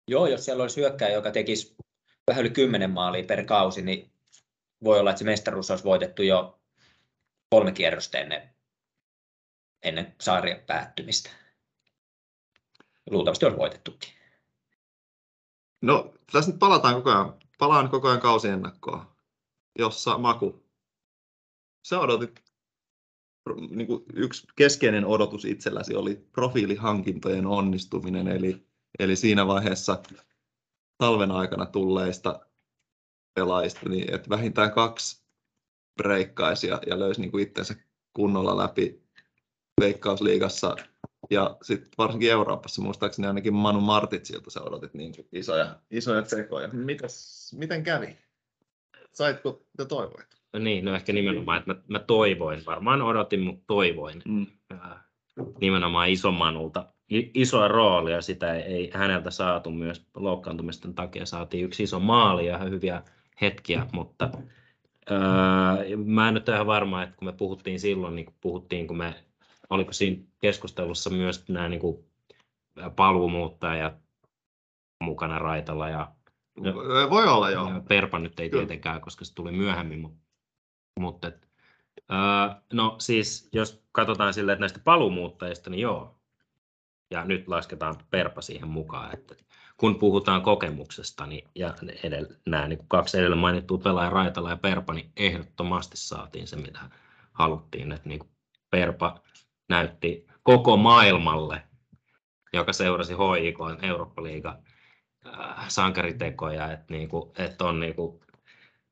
[0.09, 1.75] Joo, jos siellä olisi hyökkäjä, joka tekisi
[2.27, 4.11] vähän yli 10 maalia per kausi, niin
[4.85, 6.61] voi olla, että se mestaruus olisi voitettu jo
[7.51, 8.55] kolme kierrosta ennen,
[9.83, 11.31] ennen sarjan päättymistä.
[13.11, 14.11] Luultavasti olisi voitettukin.
[15.83, 19.07] No, tässä nyt palataan koko ajan, palaan koko ajan kausiennakkoon,
[19.79, 20.65] jossa Maku,
[21.87, 22.43] sä odotit,
[23.71, 28.67] niin kuin yksi keskeinen odotus itselläsi oli profiilihankintojen onnistuminen, eli,
[28.99, 30.03] eli siinä vaiheessa
[30.99, 32.47] talven aikana tulleista
[33.35, 35.23] pelaajista, niin että vähintään kaksi
[36.03, 37.75] breikkaisi ja, ja löysi niin kuin itsensä
[38.13, 39.03] kunnolla läpi
[39.81, 40.77] Veikkausliigassa
[41.31, 46.69] ja sitten varsinkin Euroopassa, muistaakseni ainakin Manu Martitsilta sä odotit niin isoja, isoja tekoja.
[46.69, 48.17] Mitäs, miten kävi?
[49.13, 50.27] Saitko te toivoit?
[50.59, 54.47] Niin, no ehkä nimenomaan, että mä, mä toivoin, varmaan odotin, mutta toivoin Mm.
[55.61, 58.21] nimenomaan isomanulta i- isoa roolia.
[58.23, 61.27] Sitä ei, ei häneltä saatu myös loukkaantumisten takia.
[61.27, 63.03] Saatiin yksi iso maali ja hyviä
[63.41, 64.31] hetkiä, mutta
[65.11, 68.87] ää, mä en nyt ole ihan varma, että kun me puhuttiin silloin, niin kun puhuttiin,
[68.87, 69.15] kun me,
[69.71, 72.05] oliko siinä keskustelussa myös nämä niin kuin,
[72.97, 73.95] paluumuuttajat
[75.01, 76.13] mukana Raitalla ja.
[77.11, 77.71] Voi olla joo.
[77.89, 78.63] Perpa nyt ei Kyllä.
[78.63, 80.19] tietenkään, koska se tuli myöhemmin, mutta,
[81.01, 81.49] mutta et,
[82.11, 86.17] öö, no siis jos katsotaan silleen, että näistä paluumuuttajista, niin joo.
[87.11, 89.35] Ja nyt lasketaan Perpa siihen mukaan, että
[89.81, 94.57] kun puhutaan kokemuksesta, niin, ja edellä, nämä niin kuin kaksi edellä mainittua pelaajaa Raitala ja
[94.57, 96.81] Perpa, niin ehdottomasti saatiin se, mitä
[97.33, 97.93] haluttiin.
[97.93, 98.31] Että niin kuin
[98.71, 99.21] Perpa
[99.69, 101.63] näytti koko maailmalle,
[102.53, 104.59] joka seurasi HIK Eurooppa-liiga
[105.27, 108.23] äh, sankaritekoja, että niinku, et on niinku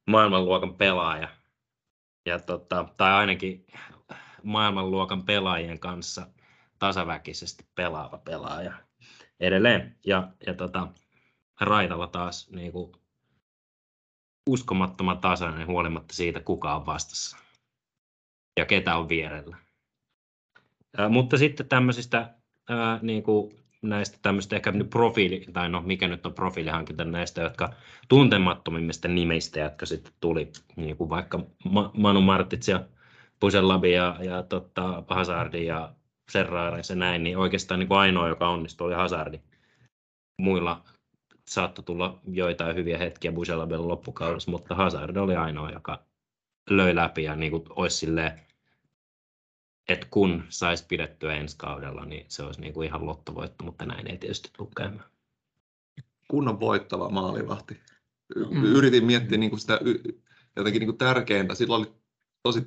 [0.07, 1.29] maailmanluokan pelaaja.
[2.27, 3.67] Ja tota, tai ainakin
[4.43, 6.27] maailmanluokan pelaajien kanssa
[6.79, 8.88] tasaväkisesti pelaava pelaaja
[9.41, 9.97] edelleen.
[10.07, 10.89] Ja, ja tota,
[11.61, 12.93] Raitalla taas niinku,
[14.49, 17.37] uskomattoman tasainen huolimatta siitä, kuka on vastassa
[18.57, 19.57] ja ketä on vierellä.
[20.99, 22.35] Ää, mutta sitten tämmöisistä
[22.69, 27.41] ää, niin kuin näistä tämmöistä ehkä nyt profiili, tai no mikä nyt on profiilihankinta näistä,
[27.41, 27.73] jotka
[28.09, 32.85] tuntemattomimmista nimistä, jotka sitten tuli, niin kuin vaikka Ma- Manu Martits ja
[33.41, 35.93] Puselabi ja, ja tota, Hazardi ja
[36.31, 39.41] Serrares ja näin, niin oikeastaan niin kuin ainoa, joka onnistui, oli Hazardi.
[40.39, 40.85] Muilla
[41.49, 46.03] saattoi tulla joitain hyviä hetkiä Buselabilla loppukaudessa, mutta Hazard oli ainoa, joka
[46.71, 48.41] löi läpi ja niin kuin olisi silleen,
[49.89, 54.07] että kun saisi pidettyä ensi kaudella, niin se olisi niin kuin ihan lottovoitto, mutta näin
[54.11, 55.11] ei tietysti tule käymään.
[56.29, 57.81] kunnon voittava maalivahti.
[58.51, 58.65] Mm.
[58.65, 60.23] Yritin miettiä niin kuin sitä y-
[60.57, 61.55] jotenkin niin kuin tärkeintä.
[61.55, 61.93] Sillä oli
[62.43, 62.67] tosi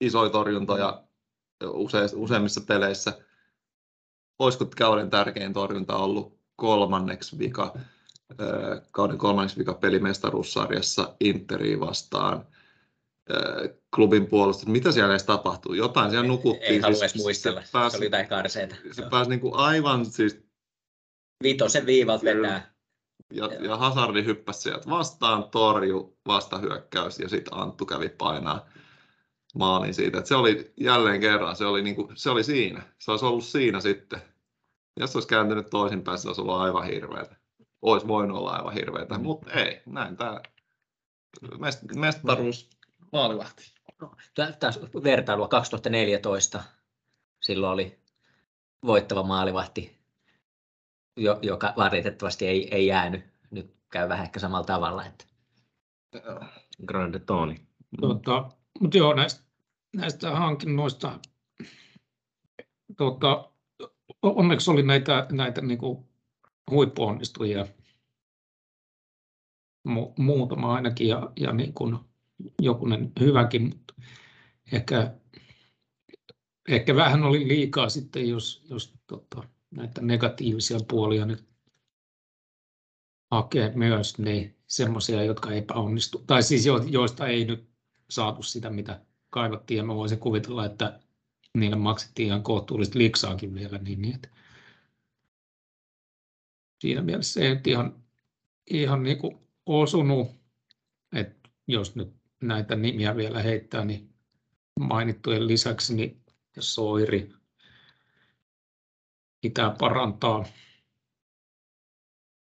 [0.00, 1.05] isoja torjuntoja
[1.64, 3.18] use- useimmissa peleissä.
[4.38, 7.74] Olisiko kauden tärkein torjunta ollut kolmanneksi vika,
[8.40, 12.46] ö, kauden kolmanneksi vika pelimestaruussarjassa Interiä vastaan
[13.30, 14.66] ö, klubin puolustus.
[14.66, 15.74] Mitä siellä edes tapahtuu?
[15.74, 16.72] Jotain siellä nukuttiin.
[16.72, 18.74] Ei halua Siis muistella, Se se pääsi, oli jotain karseita.
[18.92, 20.46] se pääsi niin kuin aivan siis
[21.42, 22.74] Viitosen viivalta vetää.
[23.32, 28.66] Ja, ja Hazardi hyppäsi sieltä vastaan, torju, vastahyökkäys ja sitten Anttu kävi painaa
[29.58, 30.18] maalin siitä.
[30.18, 32.82] Et se oli jälleen kerran, se oli, niinku, se oli siinä.
[32.98, 34.22] Se olisi ollut siinä sitten.
[35.00, 37.36] Jos se olisi kääntynyt toisinpäin, se olisi ollut aivan hirveätä.
[37.82, 39.82] Olisi voinut olla aivan hirveätä, mutta ei.
[39.86, 40.40] Näin tämä
[41.44, 42.70] mest- mestaruus
[43.12, 43.72] maalivahti.
[44.60, 46.62] Taas vertailua 2014.
[47.40, 47.98] Silloin oli
[48.86, 49.98] voittava maalivahti,
[51.16, 53.24] jo- joka valitettavasti ei, ei jäänyt.
[53.50, 55.04] Nyt käy vähän ehkä samalla tavalla.
[55.06, 55.24] Että
[56.86, 57.66] Grande Toni.
[58.00, 58.50] Tota,
[58.80, 59.45] mutta joo, näistä,
[59.96, 61.20] näistä hankinnoista
[62.96, 63.50] tota,
[64.22, 66.06] onneksi oli näitä, näitä niin kuin
[66.70, 67.66] huippuonnistujia
[69.84, 71.98] mu, muutama ainakin ja, ja niin kuin
[72.62, 73.94] jokunen hyväkin, mutta
[74.72, 75.14] ehkä,
[76.68, 81.44] ehkä vähän oli liikaa sitten, jos, jos tota, näitä negatiivisia puolia nyt
[83.30, 87.68] hakee myös, niin semmoisia, jotka epäonnistu, tai siis jo, joista ei nyt
[88.10, 89.00] saatu sitä, mitä
[89.36, 91.00] kaivattiin ja mä voisin kuvitella, että
[91.54, 94.28] niille maksettiin ihan kohtuullista liksaakin vielä, niin, niin että
[96.80, 98.02] siinä mielessä ei nyt ihan,
[98.70, 100.28] ihan niin kuin osunut,
[101.12, 104.14] että jos nyt näitä nimiä vielä heittää, niin
[104.80, 106.22] mainittujen lisäksi niin
[106.58, 107.32] Soiri
[109.40, 110.44] pitää parantaa.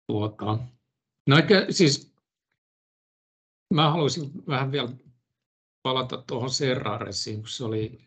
[0.07, 0.59] Tuota.
[1.27, 2.15] No ehkä siis
[3.75, 4.89] mä haluaisin vähän vielä
[5.85, 7.99] palata tuohon Serraresiin, kun se oli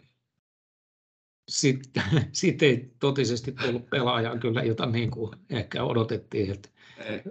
[1.49, 6.51] sitten sit ei totisesti tullut pelaajaa kyllä, jota niin kuin ehkä odotettiin.
[6.51, 6.69] Että...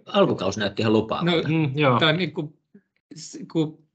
[0.07, 1.49] Alkukausi näytti ihan lupaavalta.
[1.49, 2.01] No, mm, joo.
[2.01, 2.59] Tai niin kuin,
[3.53, 3.87] kun,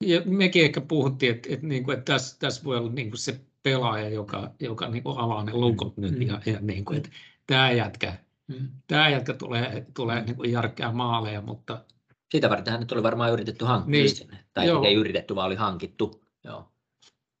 [0.00, 3.18] ja mekin ehkä puhuttiin, että, että, niin kuin, että tässä, tässä voi olla niin kuin
[3.18, 6.18] se pelaaja, joka, joka niin kuin avaa ne lukot nyt.
[6.18, 6.22] Mm.
[6.22, 7.10] Ja, ja niin kuin, että
[7.46, 8.68] tämä jätkä, mm.
[8.86, 11.84] tämä jätkä tulee, tulee niin kuin järkkää maaleja, mutta
[12.32, 14.44] sitä varten nyt oli varmaan yritetty hankkia niin, sinne.
[14.52, 14.84] Tai joo.
[14.84, 16.24] ei yritetty, vaan oli hankittu.
[16.44, 16.72] Joo.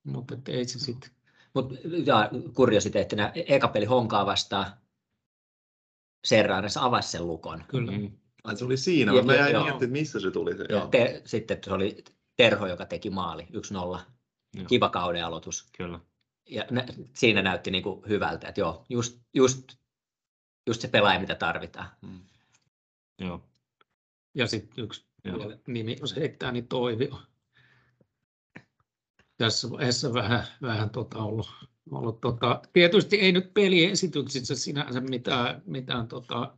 [0.04, 1.10] Mutta ei se sitten.
[1.54, 1.74] Mutta
[2.04, 4.66] ja kuriositeettina, eka peli Honkaa vastaan,
[6.24, 7.64] Serranes avasi sen lukon.
[7.68, 7.92] Kyllä.
[7.92, 8.10] Mm.
[8.44, 10.56] Ai, se oli siinä, mutta mä jäin miettimään, että missä se tuli.
[10.56, 10.64] Se.
[10.68, 12.04] Ja te, sitten se oli
[12.36, 13.48] Terho, joka teki maali,
[13.96, 13.98] 1-0.
[14.68, 15.68] Kiva kauden aloitus.
[15.76, 16.00] Kyllä.
[16.48, 16.86] Ja nä,
[17.16, 19.72] siinä näytti niinku hyvältä, että joo, just, just,
[20.66, 21.88] just se pelaaja, mitä tarvitaan.
[22.02, 22.20] Mm.
[23.18, 23.51] Joo.
[24.34, 25.52] Ja sitten yksi Joo.
[25.66, 27.20] nimi, jos heittää, niin Toivio.
[29.36, 31.50] Tässä vaiheessa vähän, vähän tota ollut,
[31.90, 36.56] ollut tota, tietysti ei nyt peliesityksissä sinänsä mitään, mitään tota,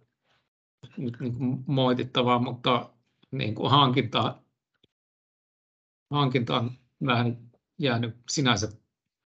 [0.97, 2.91] nyt niin kuin moitittavaa, mutta
[3.31, 4.43] niin kuin hankinta,
[6.11, 6.71] hankinta on
[7.07, 8.69] vähän jäänyt sinänsä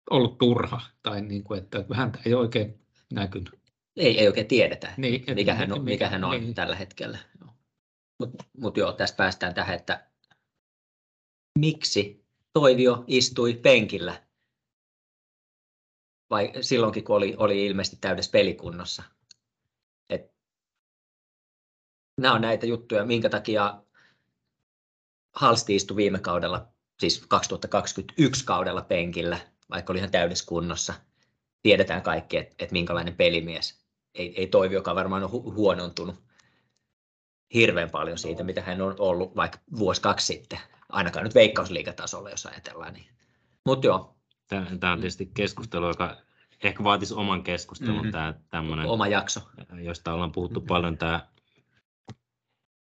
[0.09, 2.79] ollut turha, tai niin kuin, että häntä ei oikein
[3.13, 3.59] näkynyt.
[3.95, 6.53] Ei, ei oikein tiedetä, niin, mikä, hän on, mikä hän on niin.
[6.53, 7.17] tällä hetkellä.
[8.19, 10.07] Mutta mut joo, tästä päästään tähän, että
[11.59, 14.27] miksi Toivio istui penkillä
[16.29, 19.03] vai silloinkin, kun oli, oli ilmeisesti täydessä pelikunnossa.
[20.09, 20.31] Et
[22.21, 23.81] nämä on näitä juttuja, minkä takia
[25.35, 26.67] Halsti istui viime kaudella,
[26.99, 29.39] siis 2021 kaudella penkillä,
[29.69, 30.93] vaikka oli ihan täydessä kunnossa.
[31.61, 33.85] Tiedetään kaikki, että et minkälainen pelimies.
[34.15, 36.26] Ei, ei Toiviokaan varmaan ole hu- huonontunut
[37.53, 40.59] hirveän paljon siitä, mitä hän on ollut vaikka vuosi kaksi sitten.
[40.89, 42.93] Ainakaan nyt veikkausliigatasolla, jos ajatellaan.
[42.93, 43.07] Niin.
[43.65, 44.17] Mutta joo.
[44.79, 46.17] Tämä on tietysti keskustelu, joka
[46.63, 47.95] ehkä vaatisi oman keskustelun.
[47.95, 48.11] Mm-hmm.
[48.11, 49.41] Tämä, tämmönen, Oma jakso.
[49.81, 50.67] Josta ollaan puhuttu mm-hmm.
[50.67, 50.97] paljon.
[50.97, 51.27] Tämä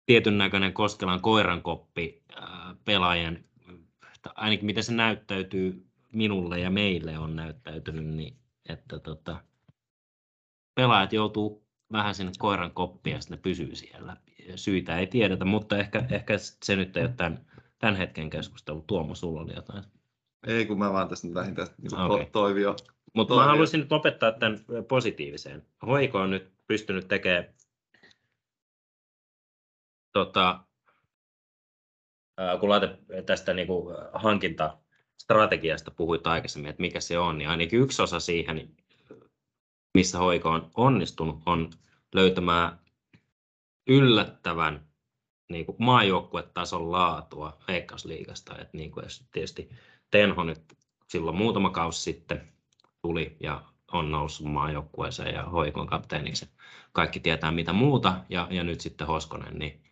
[0.07, 2.23] tietyn näköinen Koskelan koirankoppi
[2.85, 3.45] pelaajien,
[4.35, 8.37] ainakin miten se näyttäytyy minulle ja meille on näyttäytynyt, niin
[8.69, 9.45] että tota,
[10.75, 11.62] pelaajat joutuu
[11.93, 14.17] vähän sinne koiran koppia ja sitten ne pysyy siellä
[14.57, 17.47] syitä ei tiedetä, mutta ehkä, ehkä se nyt ei ole tämän,
[17.79, 18.85] tämän hetken keskustelu.
[18.87, 19.85] Tuomo, sulla oli jotain.
[20.47, 22.27] Ei, kun mä vaan tässä nyt lähdin tästä niin okay.
[22.33, 22.77] toivio.
[23.15, 25.67] Mutta mä haluaisin nyt lopettaa tämän positiiviseen.
[25.87, 27.45] Hoiko on nyt pystynyt tekemään
[30.13, 30.61] tota,
[32.61, 38.03] kun laite tästä niin kuin hankintastrategiasta puhuit aikaisemmin, että mikä se on, niin ainakin yksi
[38.03, 38.77] osa siihen,
[39.95, 41.71] missä hoiko on onnistunut, on
[42.15, 42.79] löytämään
[43.87, 44.87] yllättävän
[45.49, 48.59] niin maajoukkuetason laatua Veikkausliigasta.
[48.59, 49.71] Että niin kuin tietysti
[50.11, 50.63] Tenho nyt
[51.09, 52.53] silloin muutama kausi sitten
[53.03, 53.63] tuli ja
[53.93, 56.49] on noussut maajoukkueeseen ja hoikon kapteeniksi.
[56.93, 59.83] Kaikki tietää mitä muuta ja, ja nyt sitten Hoskonen, niin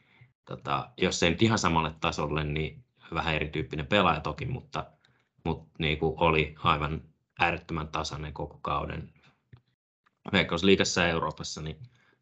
[0.45, 2.85] tota, jos ei nyt ihan samalle tasolle, niin
[3.15, 4.87] vähän erityyppinen pelaaja toki, mutta,
[5.45, 7.03] mutta niin kuin oli aivan
[7.39, 9.13] äärettömän tasainen koko kauden
[10.33, 11.77] Veikkausliigassa ja Euroopassa, niin,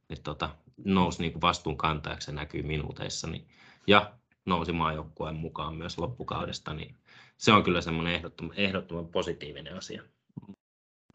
[0.09, 3.49] niin tota, nousi niin vastuunkantajaksi, se näkyy minuuteissa, niin,
[3.87, 4.13] ja
[4.47, 6.97] nousi maajoukkueen mukaan myös loppukaudesta, niin
[7.37, 10.03] se on kyllä semmoinen ehdottoman, ehdottoman positiivinen asia.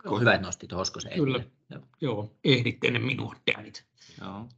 [0.05, 3.75] On hyvä, että nostit Hoskosen Kyllä, joo, joo ehditte ne minua, David.
[4.21, 4.49] Joo.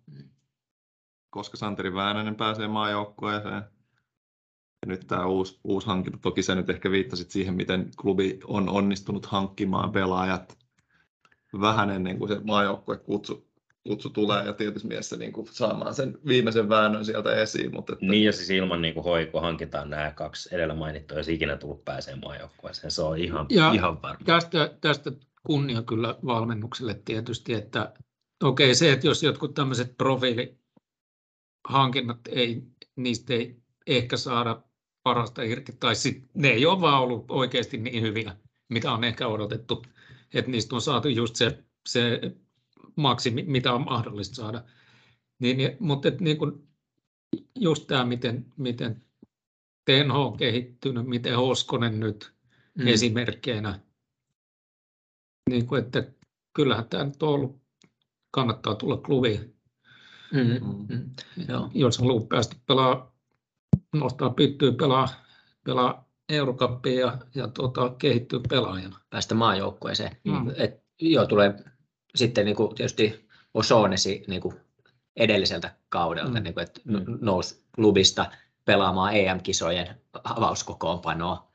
[1.30, 3.64] Koska Santeri Väänänen pääsee maajoukkueeseen,
[4.82, 8.70] ja nyt tämä uusi, uusi hankinta, toki se nyt ehkä viittasit siihen, miten klubi on
[8.70, 10.65] onnistunut hankkimaan pelaajat
[11.62, 13.48] vähän ennen kuin se maajoukkue kutsu,
[13.88, 17.74] kutsu tulee ja tietysti mielessä niin kuin saamaan sen viimeisen väännön sieltä esiin.
[17.74, 18.06] Mutta että...
[18.06, 21.86] Niin ja siis ilman niin kuin hoiko hankitaan nämä kaksi edellä mainittua, jos ikinä tullut
[21.86, 22.92] pääsee maajoukkueeseen.
[22.92, 24.26] Se on ihan, ja ihan varma.
[24.26, 25.12] Tästä, tästä
[25.44, 27.94] kunnia kyllä valmennukselle tietysti, että
[28.44, 32.64] okei okay, se, että jos jotkut tämmöiset profiilihankinnat ei,
[32.96, 33.56] niistä ei
[33.88, 34.62] ehkä saada
[35.04, 38.36] parasta irti, tai sit ne ei ole vaan ollut oikeasti niin hyviä,
[38.70, 39.84] mitä on ehkä odotettu,
[40.34, 42.22] että niistä on saatu just se, se
[42.96, 44.64] maksimi, mitä on mahdollista saada.
[45.40, 46.68] Niin, mutta et, niin kuin,
[47.56, 49.04] just tämä, miten, miten
[49.86, 52.34] Tenho on kehittynyt, miten Hoskonen nyt,
[52.76, 52.88] mm.
[52.88, 53.80] esimerkkeinä.
[55.50, 56.12] Niin kuin, että
[56.54, 57.62] kyllähän tämä nyt on ollut,
[58.32, 59.56] kannattaa tulla klubiin,
[60.32, 61.10] Mm, mm,
[61.74, 63.16] jos haluaa päästä pelaa,
[63.94, 65.08] nostaa pyttyä, pelaa,
[65.64, 69.00] pelaa Eurocappia ja, ja tuota, kehittyä pelaajana.
[69.10, 70.18] Päästä maajoukkueeseen.
[70.24, 70.50] Mm.
[70.58, 71.54] Et, joo, tulee
[72.16, 74.56] sitten niin kuin, tietysti Osonesi niin kuin
[75.16, 76.44] edelliseltä kaudelta, Mm.
[76.44, 78.32] niin kuin, että n- nousi klubista
[78.66, 81.52] pelaamaan EM-kisojen avauskokoonpanoa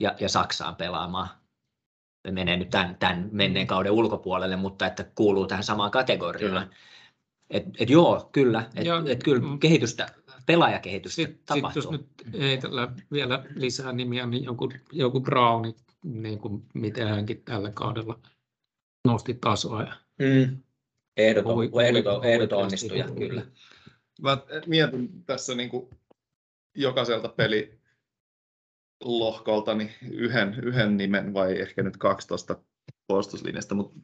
[0.00, 1.28] ja, ja Saksaan pelaamaan.
[2.26, 6.70] Se menee nyt tämän, tämän menneen kauden ulkopuolelle, mutta että kuuluu tähän samaan kategoriaan.
[7.50, 8.70] Et, et joo, kyllä.
[8.76, 9.58] Et, et kyllä mm.
[9.58, 10.06] kehitystä,
[10.46, 11.82] pelaajakehitystä Sitten sit tapahtuu.
[11.82, 12.06] jos nyt
[12.38, 15.74] heitellään vielä lisää nimiä, niin joku, joku Browni,
[16.04, 18.18] niin kuin miten hänkin tällä kaudella
[19.04, 19.82] nosti tasoa.
[19.82, 20.62] Ja Mm.
[21.16, 21.70] Ehdoton, hui-
[22.24, 23.46] ehdoton, onnistuja, kyllä.
[24.20, 25.90] Mä mietin tässä niin kuin
[26.74, 27.78] jokaiselta peli
[29.00, 32.56] lohkolta niin yhden, yhden nimen vai ehkä nyt 12
[33.06, 33.96] puolustuslinjasta, mutta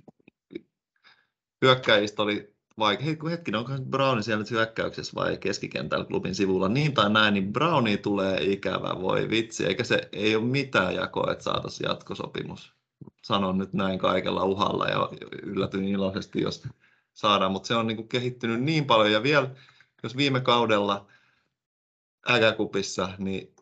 [1.63, 3.15] hyökkäjistä oli vaikea.
[3.31, 6.69] Hetkinen, onko Browni siellä nyt hyökkäyksessä vai keskikentällä klubin sivulla?
[6.69, 11.33] Niin tai näin, niin Browni tulee ikävä, voi vitsi, eikä se ei ole mitään jakoa,
[11.33, 12.73] että saataisiin jatkosopimus.
[13.23, 15.09] Sanon nyt näin kaikella uhalla ja
[15.43, 16.63] yllätyn iloisesti, jos
[17.15, 19.51] saadaan, mutta se on niin kuin kehittynyt niin paljon ja vielä,
[20.03, 21.07] jos viime kaudella
[22.31, 23.55] äkäkupissa, niin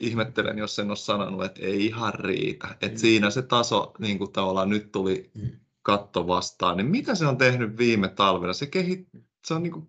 [0.00, 2.76] ihmettelen, jos en ole sanonut, että ei ihan riitä.
[2.80, 2.98] Et Mm.
[2.98, 5.50] siinä se taso niin kuin tavallaan nyt tuli Mm.
[5.86, 8.52] Katto vastaan, niin mitä se on tehnyt viime talvena?
[8.52, 9.08] Se, kehit,
[9.44, 9.88] se on niin kuin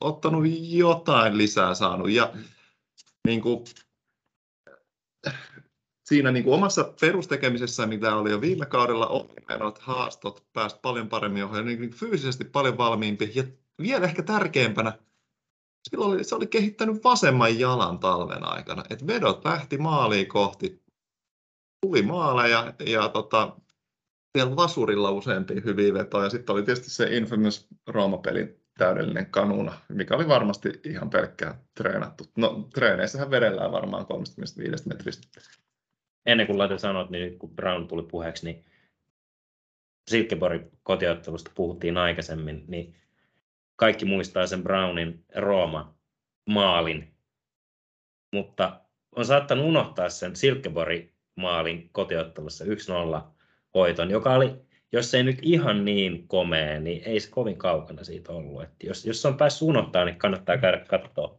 [0.00, 2.44] ottanut jotain lisää saanut ja Mm.
[3.26, 3.64] niin kuin,
[6.04, 11.44] siinä niin kuin omassa perustekemisessä, mitä oli jo viime kaudella, ohimenot, haastot, pääsi paljon paremmin
[11.44, 13.44] ohjaan, niin fyysisesti paljon valmiimpi ja
[13.78, 14.98] vielä ehkä tärkeämpänä,
[15.90, 20.82] silloin oli, se oli kehittänyt vasemman jalan talven aikana, että vedot lähti maaliin kohti,
[21.80, 23.56] tuli maaleja ja tota,
[24.38, 26.30] siellä lasurilla useampia hyviä vetoja.
[26.30, 32.24] Sitten oli tietysti se infamous Rooma-pelin täydellinen kanuna, mikä oli varmasti ihan pelkkää treenattu.
[32.36, 35.40] No treeneissähän vedellään varmaan 35 metristä.
[36.26, 38.64] ennen kuin laitan sanot, niin kun Brown tuli puheeksi, niin
[40.10, 42.96] Silkeborgin kotiottelusta puhuttiin aikaisemmin, niin
[43.76, 47.14] kaikki muistaa sen Brownin Rooma-maalin,
[48.32, 48.80] mutta
[49.16, 53.33] on saattanut unohtaa sen Silkeborgin maalin kotiottelussa 1-0
[53.74, 54.54] hoiton, joka oli,
[54.92, 58.62] jos ei nyt ihan niin komea, niin ei se kovin kaukana siitä ollut.
[58.62, 61.38] Että jos, jos on päässyt unohtaa, niin kannattaa käydä katsoa.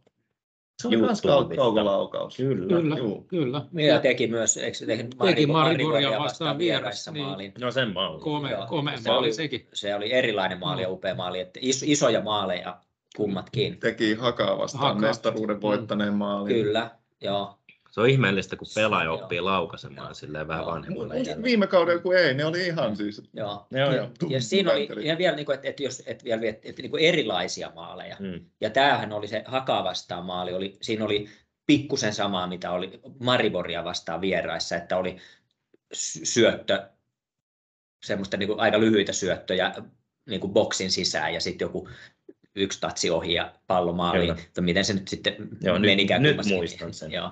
[0.82, 1.22] Se oli myös
[1.56, 2.36] kaukolaukaus.
[2.36, 2.66] Kyllä.
[2.80, 3.20] Kyllä, Juu.
[3.28, 3.62] kyllä.
[3.72, 7.26] Ja teki myös, eikö se tehnyt Teki Mariboria vastaan vieraissa vieras, niin.
[7.26, 7.52] maalin.
[7.60, 8.20] No sen maali.
[8.20, 8.66] Kome, Joo.
[8.66, 9.68] komea Se maali oli- sekin.
[9.72, 12.80] Se oli erilainen maali ja upea maali, että is, isoja maaleja
[13.16, 13.78] kummatkin.
[13.80, 15.00] Teki hakaa vastaan Hakaa.
[15.00, 16.54] mestaruuden voittaneen maalin.
[16.54, 17.58] Kyllä, joo.
[17.96, 19.14] Se on ihmeellistä, kun pelaaja Joo.
[19.14, 20.64] oppii laukaisemaan silleen vähän
[21.26, 21.42] iälle.
[21.42, 23.66] Viime kaudella kun ei, ne oli ihan siis joo.
[23.70, 24.10] Joo, ja, joo.
[24.28, 26.90] ja siinä oli ja vielä, niin kuin, että, että, jos, että, vielä, että, että niin
[26.90, 28.16] kuin erilaisia maaleja.
[28.20, 28.40] Mm.
[28.60, 31.28] Ja tämähän oli se Hakaa vastaan maali, oli, siinä oli
[31.66, 35.16] pikkusen samaa, mitä oli Mariboria vastaan vieraissa, että oli
[35.92, 36.88] sy- syöttö,
[38.04, 39.74] semmoista niin kuin aika lyhyitä syöttöjä
[40.28, 41.88] niin kuin boksin sisään ja sitten joku
[42.54, 44.34] yksi tatsi ohi ja pallo maaliin.
[44.60, 46.56] Miten se nyt sitten Joo, nyt- menikään nyt kummassakin.
[46.58, 47.12] muistan sen.
[47.12, 47.30] Joo,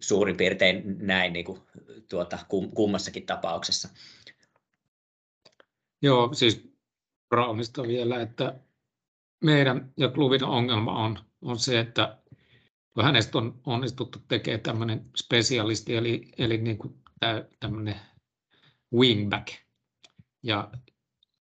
[0.00, 1.60] suurin piirtein näin niin kuin,
[2.10, 3.88] tuota, kum, kummassakin tapauksessa.
[6.02, 6.70] Joo, siis
[7.28, 8.60] Brownista vielä, että
[9.44, 12.18] meidän ja klubin ongelma on, on se, että
[12.94, 16.94] kun hänestä on onnistuttu tekemään tämmöinen spesialisti, eli, eli niin kuin
[17.60, 18.00] tämmöinen
[18.94, 19.48] wingback.
[20.42, 20.70] Ja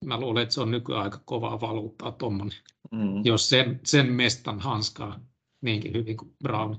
[0.06, 2.58] mä luulen, että se on nykyään aika kovaa valuuttaa tuommoinen,
[2.92, 3.26] Mm.
[3.26, 5.20] jos sen, sen mestan hanskaa
[5.62, 6.76] niinkin hyvin kuin Brown.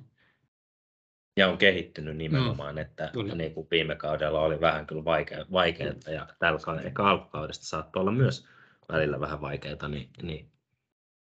[1.36, 2.78] Ja on kehittynyt nimenomaan, mm.
[2.78, 3.34] että Kyllä.
[3.34, 8.00] niin kuin viime kaudella oli vähän kyllä vaikea, vaikeaa ja tällä kaudella, ehkä alkukaudesta saattoi
[8.00, 8.46] olla myös
[8.92, 10.50] välillä vähän vaikeaa, niin, niin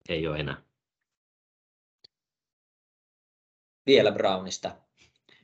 [0.10, 0.58] ei ole enää.
[3.86, 4.76] vielä Brownista.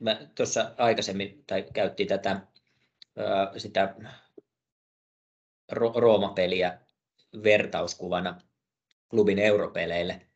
[0.00, 2.40] Mä tuossa aikaisemmin tai käyttiin tätä
[3.56, 3.94] sitä
[5.72, 6.78] Ro- Rooma-peliä
[7.42, 8.40] vertauskuvana
[9.08, 10.26] klubin europeleille,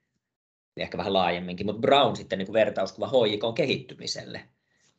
[0.76, 4.48] ehkä vähän laajemminkin, mutta Brown sitten niin kuin vertauskuva HJK kehittymiselle.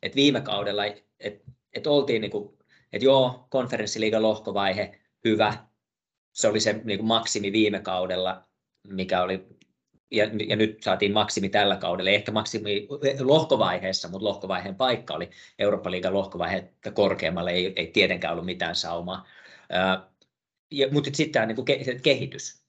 [0.02, 0.84] Et viime kaudella,
[1.20, 2.58] että et oltiin, niin kuin,
[2.92, 5.54] että joo, konferenssiliigan lohkovaihe, hyvä,
[6.32, 8.44] se oli se niin kuin maksimi viime kaudella,
[8.88, 9.46] mikä oli
[10.10, 12.88] ja, ja nyt saatiin maksimi tällä kaudella, ehkä maksimi
[13.20, 19.26] lohkovaiheessa, mutta lohkovaiheen paikka oli Eurooppa-liigan lohkovaihetta korkeammalle, ei, ei tietenkään ollut mitään saumaa.
[20.70, 22.62] Ja, mutta sitten tämä niin ke, kehitys.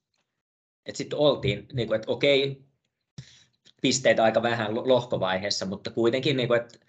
[0.94, 2.67] Sitten oltiin, niin kuin, että okei,
[3.82, 6.80] pisteitä aika vähän lo- lohkovaiheessa, mutta kuitenkin, niin kuin, että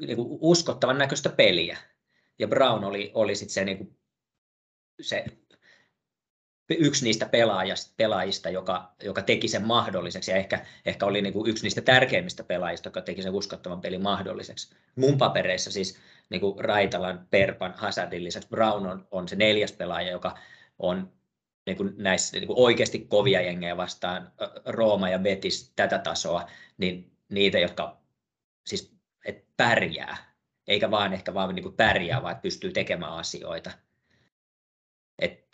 [0.00, 1.78] niin kuin uskottavan näköistä peliä.
[2.38, 3.98] Ja Brown oli, oli sit se, niin kuin,
[5.00, 5.24] se
[6.70, 11.50] yksi niistä pelaajista, pelaajista joka, joka teki sen mahdolliseksi ja ehkä, ehkä oli niin kuin
[11.50, 14.74] yksi niistä tärkeimmistä pelaajista, joka teki sen uskottavan pelin mahdolliseksi.
[14.96, 15.98] Mun papereissa siis
[16.30, 20.38] niin kuin Raitalan, Perpan, Hazardin lisäksi Brown on, on se neljäs pelaaja, joka
[20.78, 21.12] on
[21.68, 24.32] niin kuin näissä niin kuin oikeasti kovia jengejä vastaan,
[24.66, 28.00] Rooma ja Betis tätä tasoa, niin niitä, jotka
[28.66, 28.94] siis
[29.24, 30.16] et pärjää,
[30.66, 33.70] eikä vaan ehkä vaan niin kuin pärjää, vaan pystyy tekemään asioita.
[35.18, 35.48] Et,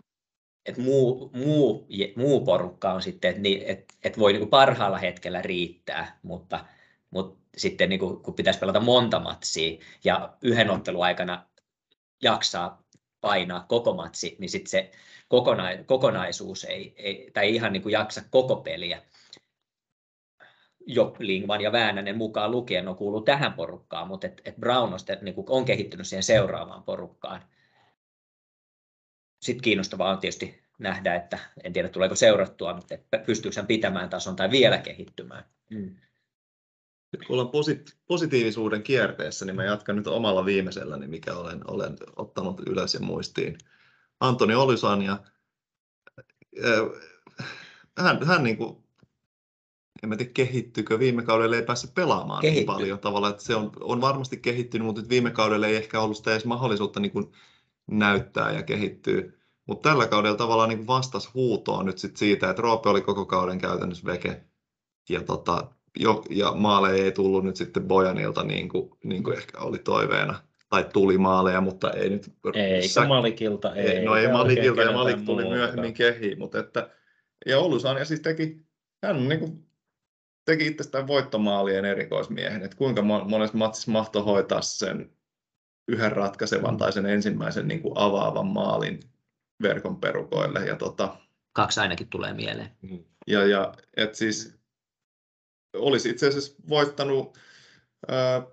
[0.67, 4.99] et muu, muu, muu porukka on sitten, että niin, et, et voi niin kuin parhaalla
[4.99, 6.65] hetkellä riittää, mutta,
[7.11, 11.47] mutta sitten niin kuin, kun pitäisi pelata monta matsia ja yhden ottelun aikana
[12.23, 12.85] jaksaa
[13.21, 14.91] painaa koko matsi, niin sitten se
[15.29, 19.03] kokona, kokonaisuus ei, ei, tai ihan niin kuin jaksa koko peliä.
[20.87, 24.99] Jo Lingman ja Väänänen mukaan lukien on kuullut tähän porukkaan, mutta et, et Brown on,
[24.99, 27.43] sitten, niin kuin on kehittynyt siihen seuraavaan porukkaan.
[29.43, 32.95] Sitten kiinnostavaa on tietysti nähdä, että en tiedä tuleeko seurattua, mutta
[33.27, 35.45] pystyykö hän pitämään tason tai vielä kehittymään.
[35.71, 35.97] Mm.
[37.27, 42.61] Kun ollaan posit- positiivisuuden kierteessä, niin mä jatkan nyt omalla viimeiselläni, mikä olen, olen ottanut
[42.67, 43.59] ylös ja muistiin.
[44.21, 45.19] Antoni Olysan ja
[47.99, 48.85] hän, hän niin kuin,
[50.03, 52.59] en tiedä kehittyykö, viime kaudella ei päässyt pelaamaan Kehitty.
[52.61, 56.17] niin paljon tavalla, että se on, on varmasti kehittynyt, mutta viime kaudella ei ehkä ollut
[56.17, 57.33] sitä edes mahdollisuutta niin kuin
[57.87, 59.23] näyttää ja kehittyä.
[59.67, 63.59] Mutta tällä kaudella tavallaan niin vastasi huutoon nyt sit siitä, että Roope oli koko kauden
[63.59, 64.45] käytännössä veke.
[65.09, 69.59] Ja, tota, jo, ja maale ei tullut nyt sitten Bojanilta niin kuin, niin kuin ehkä
[69.59, 70.41] oli toiveena
[70.75, 72.33] tai tuli maaleja, mutta ei nyt...
[72.55, 73.07] Ei, sä...
[73.07, 73.89] Malikilta ei.
[73.89, 75.57] ei no ei Malikilta ja Malik tuli muuta.
[75.57, 76.91] myöhemmin kehiin, mutta että...
[77.47, 78.67] Ja Oulusan ja siis teki,
[79.05, 79.67] hän niin kuin,
[80.45, 85.11] teki itsestään voittomaalien erikoismiehen, että kuinka monessa matsissa mahtoi hoitaa sen
[85.89, 86.79] yhden ratkaisevan mm.
[86.79, 89.01] tai sen ensimmäisen niin kuin avaavan maalin
[89.63, 90.67] verkon perukoille.
[90.67, 91.17] Ja tota,
[91.53, 92.71] Kaksi ainakin tulee mieleen.
[92.83, 93.05] Mm.
[93.27, 94.59] Ja, ja et siis
[95.77, 97.39] olisi itse asiassa voittanut
[98.09, 98.47] ää,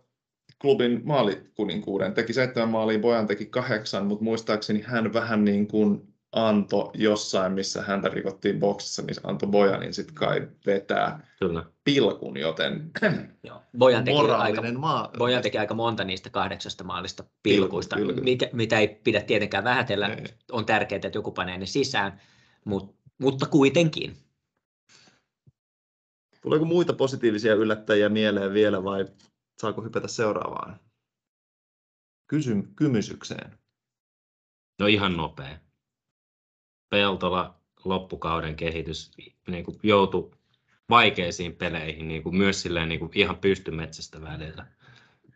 [0.62, 2.14] klubin maalikuninkuuden.
[2.14, 7.82] Teki seitsemän maalia, Bojan teki kahdeksan, mutta muistaakseni hän vähän niin kuin antoi jossain, missä
[7.82, 11.66] häntä rikottiin boksissa, niin antoi Bojanin sitten kai vetää Kyllä.
[11.84, 12.92] pilkun, joten
[13.44, 13.62] Joo.
[13.78, 15.12] Bojan, teki aika, maa...
[15.18, 18.24] Bojan teki aika monta niistä kahdeksasta maalista pilkuista, Pilku, pilku.
[18.24, 20.08] Mikä, mitä ei pidä tietenkään vähätellä.
[20.08, 20.26] Ei.
[20.52, 22.22] On tärkeää, että joku panee ne sisään,
[22.66, 24.18] mutta, mutta kuitenkin.
[26.42, 29.06] Tuleeko muita positiivisia yllättäjiä mieleen vielä vai
[29.62, 30.80] saako hypätä seuraavaan
[32.28, 33.60] Kysy- kymysykseen?
[34.80, 35.58] No ihan nopea.
[36.90, 39.12] Peltola loppukauden kehitys
[39.48, 40.32] niin kuin joutui
[40.90, 44.66] vaikeisiin peleihin niin kuin myös silleen, niin kuin ihan pystymetsästä välillä.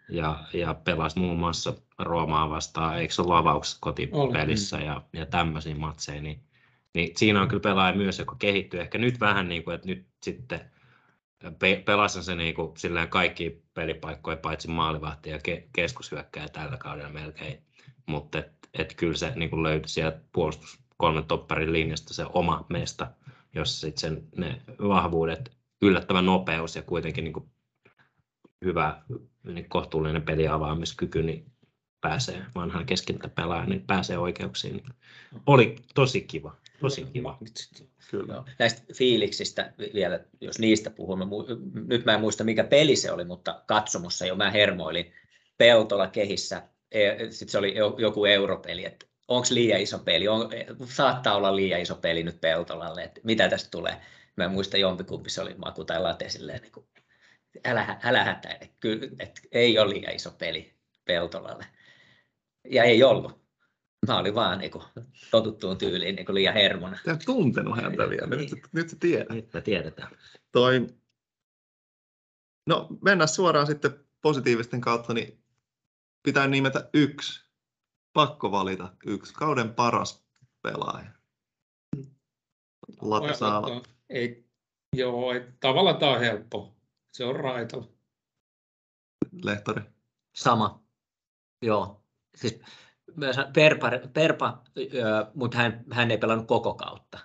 [0.09, 5.76] Ja, ja pelasi muun muassa Roomaa vastaan, eikö se ole avauksessa kotipelissä ja, ja tämmöisiä
[5.76, 6.43] matseja, niin,
[6.93, 10.07] niin siinä on kyllä pelaaja myös, joka kehittyy ehkä nyt vähän niin kuin, että nyt
[10.23, 10.71] sitten
[11.59, 17.09] pe- pelasin se niin kuin, silleen kaikki pelipaikkoja paitsi maalivahti ja ke- keskushyökkäjä tällä kaudella
[17.09, 17.63] melkein,
[18.05, 22.65] mutta et, et kyllä se niin kuin löytyi sieltä puolustus kolmen topparin linjasta se oma
[22.69, 23.11] mesta,
[23.55, 27.49] jossa sitten ne vahvuudet, yllättävän nopeus ja kuitenkin niin kuin
[28.65, 29.01] hyvä
[29.43, 31.51] niin kohtuullinen peliavaamiskyky, niin
[32.01, 34.83] pääsee vanhan keskeltä pelaamaan, niin pääsee oikeuksiin.
[35.45, 37.38] Oli tosi kiva, tosi kiva.
[38.11, 38.43] Kyllä.
[38.59, 41.26] Näistä fiiliksistä vielä, jos niistä puhumme,
[41.88, 45.13] nyt mä en muista mikä peli se oli, mutta katsomussa jo mä hermoilin
[45.57, 46.61] Peltola kehissä,
[46.91, 50.49] e, sitten se oli joku europeli, että onko liian iso peli, on,
[50.86, 54.01] saattaa olla liian iso peli nyt Peltolalle, että mitä tästä tulee.
[54.36, 56.86] Mä en muista jompikumpi se oli maku tai late silleen, niin kuin,
[57.65, 60.73] älä, älä hätäile, kyllä, että ei ole liian iso peli
[61.05, 61.65] Peltolalle.
[62.69, 63.44] Ja ei ollut
[64.07, 64.83] Mä olin vaan niin kuin,
[65.31, 66.97] totuttuun tyyliin niin kuin liian hermona.
[67.03, 68.63] Tämä tuntenut häntä vielä, nyt, niin.
[68.71, 69.29] nyt se tiedät.
[69.29, 70.11] Nyt me tiedetään.
[70.51, 70.87] Toi,
[72.67, 75.43] no mennään suoraan sitten positiivisten kautta, niin
[76.23, 77.45] pitää nimetä yksi.
[78.13, 79.33] Pakko valita yksi.
[79.33, 80.25] Kauden paras
[80.61, 81.09] pelaaja.
[83.01, 84.45] Latte saa ei,
[84.95, 86.75] Joo, ei, tavallaan tämä on helppo.
[87.11, 87.87] Se on Raitala.
[89.43, 89.81] Lehtori.
[90.35, 90.83] Sama.
[91.61, 92.03] Joo.
[92.35, 92.61] Siis
[93.53, 94.63] Perpa, Perpa
[95.34, 97.20] mutta hän, hän ei pelannut koko kautta.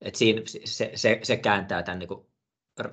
[0.00, 2.08] Et siinä, se, se, se kääntää tämän niin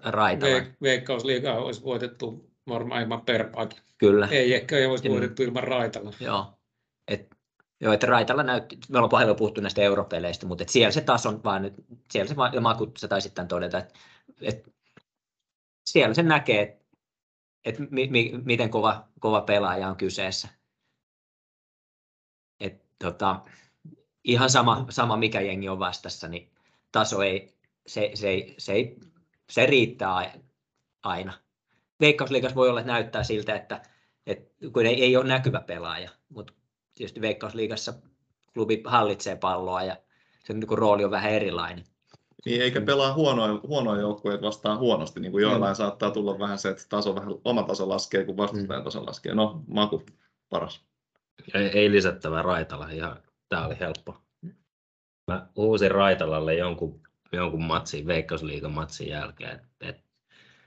[0.04, 0.54] raitalan.
[0.54, 3.80] Veik, veikkausliigaa olisi voitettu varmaan ilman Perpaakin.
[3.98, 4.28] Kyllä.
[4.32, 6.14] Ei ehkä ei olisi voitettu ilman Raitalla.
[6.20, 6.54] Joo.
[7.08, 7.36] Et,
[7.82, 11.44] joo, että Raitalla näytti, me ollaan paljon puhuttu näistä europeleistä, mutta et siellä se tason
[11.44, 11.74] vaan nyt,
[12.12, 13.94] siellä se ja Maku, sä taisit tämän todeta, että,
[14.42, 14.72] että
[15.86, 16.80] siellä se näkee, että
[17.66, 20.48] että mi, mi, miten kova, kova pelaaja on kyseessä.
[23.04, 23.42] Tota,
[24.24, 26.52] ihan sama, sama, mikä jengi on vastassa, niin
[26.92, 27.54] taso ei,
[27.88, 29.00] se, se, se, ei,
[29.50, 30.40] se riittää
[31.04, 31.34] aina.
[32.00, 33.82] Veikkausliikas voi olla, että näyttää siltä, että,
[34.28, 36.54] että kun ei, ei ole näkyvä pelaaja, mutta
[36.96, 37.94] tietysti Veikkausliigassa
[38.54, 39.98] klubi hallitsee palloa ja
[40.44, 41.84] sen niin rooli on vähän erilainen.
[42.46, 45.76] Niin, eikä pelaa huonoja, huonoja joukkueita vastaan huonosti, niin kuin joillain mm.
[45.76, 48.84] saattaa tulla vähän se, että taso vähän, oma taso laskee, kun vastustajan mm.
[48.84, 49.36] taso laskee.
[49.36, 50.04] No, maku
[50.50, 50.89] paras.
[51.54, 53.18] Ei, ei lisättävää Raitala, ihan,
[53.50, 54.22] tämä oli helppo.
[55.28, 59.52] Mä uusin Raitalalle jonkun, jonkun matsin, Veikkausliigan matsin jälkeen.
[59.52, 60.04] Et, et...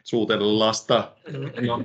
[0.04, 1.12] Suutellasta.
[1.66, 1.84] No,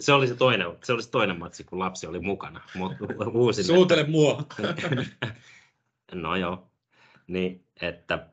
[0.00, 2.60] se oli se toinen, se oli se toinen matsi, kun lapsi oli mukana.
[2.74, 2.92] Mut
[3.32, 4.10] uusin, Suutele että...
[4.10, 4.44] mua.
[6.14, 6.70] no joo.
[7.26, 8.26] Niin, että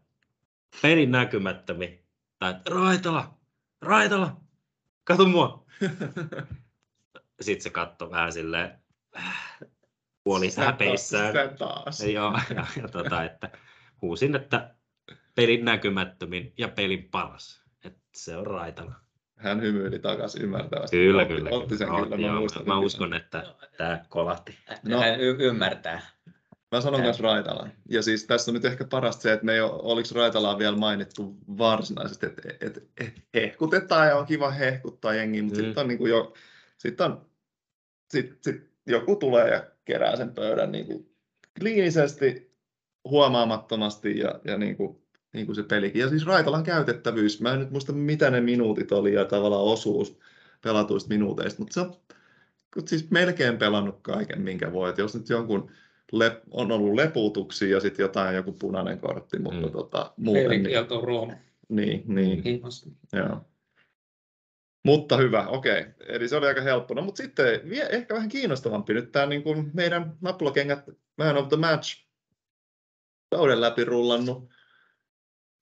[0.81, 2.03] pelin näkymättömi.
[2.39, 3.37] Tai Raitala,
[3.81, 4.37] Raitala,
[5.03, 5.65] kato mua.
[7.41, 8.78] Sitten se katsoi vähän silleen
[10.23, 11.57] puoli häpeissään.
[11.57, 12.01] taas.
[12.03, 13.49] Joo, ja, ja tota, että
[14.01, 14.75] huusin, että
[15.35, 17.63] pelin näkymättömin ja pelin paras.
[17.85, 18.95] Että se on Raitala.
[19.35, 20.97] Hän hymyili takaisin ymmärtävästi.
[20.97, 21.49] Kyllä, otti, kyllä.
[21.49, 23.43] Otti sen kyllä, mä, mä, mä uskon, että
[23.77, 24.57] tämä kolahti.
[24.83, 24.99] No.
[24.99, 26.01] Hän y- ymmärtää.
[26.71, 27.67] Mä sanon myös Raitala.
[27.89, 30.77] Ja siis tässä on nyt ehkä parasta se, että me ei ole, oliko Raitalaa vielä
[30.77, 35.65] mainittu varsinaisesti, että et, et, hehkutetaan ja on kiva hehkuttaa jengiä, mutta mm.
[35.65, 36.33] sitten on, niin kuin jo,
[36.77, 37.29] sit on
[38.09, 41.09] sit, sit joku tulee ja kerää sen pöydän niin kuin
[41.59, 42.51] kliinisesti,
[43.09, 45.01] huomaamattomasti ja, ja niin kuin,
[45.33, 46.01] niin kuin se pelikin.
[46.01, 50.19] Ja siis Raitalan käytettävyys, mä en nyt muista mitä ne minuutit oli ja tavallaan osuus
[50.63, 51.93] pelatuista minuuteista, mutta se on
[52.85, 54.89] siis melkein pelannut kaiken, minkä voi.
[54.89, 55.71] Et jos nyt jonkun
[56.11, 59.71] lep, on ollut leputuksia ja sitten jotain joku punainen kortti, mutta mm.
[59.71, 60.43] tota, muuten...
[60.43, 61.33] Pelikielto Rooma.
[61.69, 62.43] Niin, niin.
[63.13, 63.41] Joo.
[64.85, 65.85] Mutta hyvä, okei.
[66.07, 66.93] Eli se oli aika helppo.
[66.93, 70.85] No, mutta sitten ehkä vähän kiinnostavampi nyt tämä niin kuin meidän nappulakengät
[71.17, 72.09] Man of the Match
[73.31, 74.49] kauden läpi rullannut,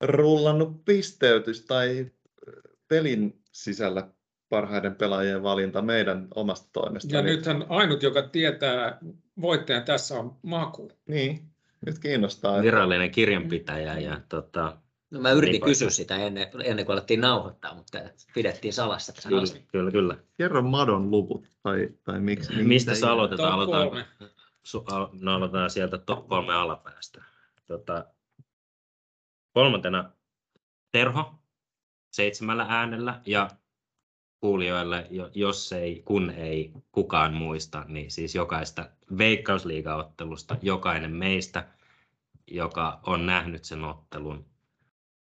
[0.04, 2.12] rullannut pisteytys tai
[2.88, 4.10] pelin sisällä
[4.50, 7.16] parhaiden pelaajien valinta meidän omasta toimesta.
[7.16, 7.36] Ja niin...
[7.36, 8.98] nythän ainut, joka tietää
[9.42, 10.92] voittajan tässä on Maku.
[11.08, 11.50] Niin,
[11.86, 12.62] nyt kiinnostaa.
[12.62, 14.78] Virallinen kirjanpitäjä ja tota,
[15.12, 17.98] No mä yritin niin kysyä sitä ennen, ennen kuin alettiin nauhoittaa, mutta
[18.34, 19.14] pidettiin salassa.
[19.30, 20.18] Kyllä, kyllä, kyllä.
[20.38, 22.64] Kerro Madon luvut, tai, tai miksi?
[22.64, 23.54] Mistä se aloitetaan?
[23.54, 24.06] Aloitetaan,
[25.22, 27.24] no, aloitetaan sieltä top kolme alapäästä.
[27.68, 28.06] Tota,
[29.54, 30.12] kolmantena
[30.92, 31.36] Terho
[32.12, 33.50] seitsemällä äänellä ja
[34.40, 41.68] kuulijoille, jos ei, kun ei kukaan muista, niin siis jokaista veikkausliigaottelusta, jokainen meistä,
[42.48, 44.46] joka on nähnyt sen ottelun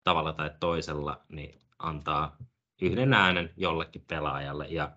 [0.07, 2.37] tavalla tai toisella, niin antaa
[2.83, 4.91] yhden äänen jollekin pelaajalle ja,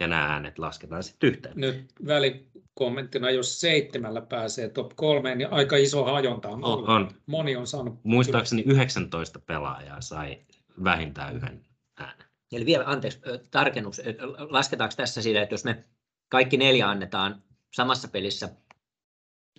[0.00, 1.54] ja nämä äänet lasketaan sitten yhteen.
[1.56, 7.10] Nyt välikommenttina, jos seitsemällä pääsee top kolmeen, niin aika iso hajonta on, on, on.
[7.26, 8.00] Moni on saanut.
[8.04, 10.38] Muistaakseni 19 pelaajaa sai
[10.84, 11.64] vähintään yhden
[11.98, 12.26] äänen.
[12.52, 14.02] Eli vielä, anteeksi, tarkennus.
[14.50, 15.84] Lasketaanko tässä siitä, että jos me
[16.28, 17.42] kaikki neljä annetaan
[17.72, 18.48] samassa pelissä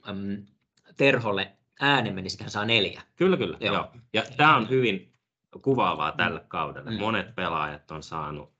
[0.09, 0.45] äm,
[0.97, 1.51] Terholle
[1.81, 3.01] äänen, niin sitten hän saa neljä.
[3.15, 3.57] Kyllä, kyllä.
[3.61, 3.75] Joo.
[3.75, 3.91] Joo.
[4.13, 5.13] Ja tämä on hyvin
[5.61, 6.91] kuvaavaa tällä kaudella.
[6.91, 6.99] Mm.
[6.99, 8.53] Monet pelaajat on saanut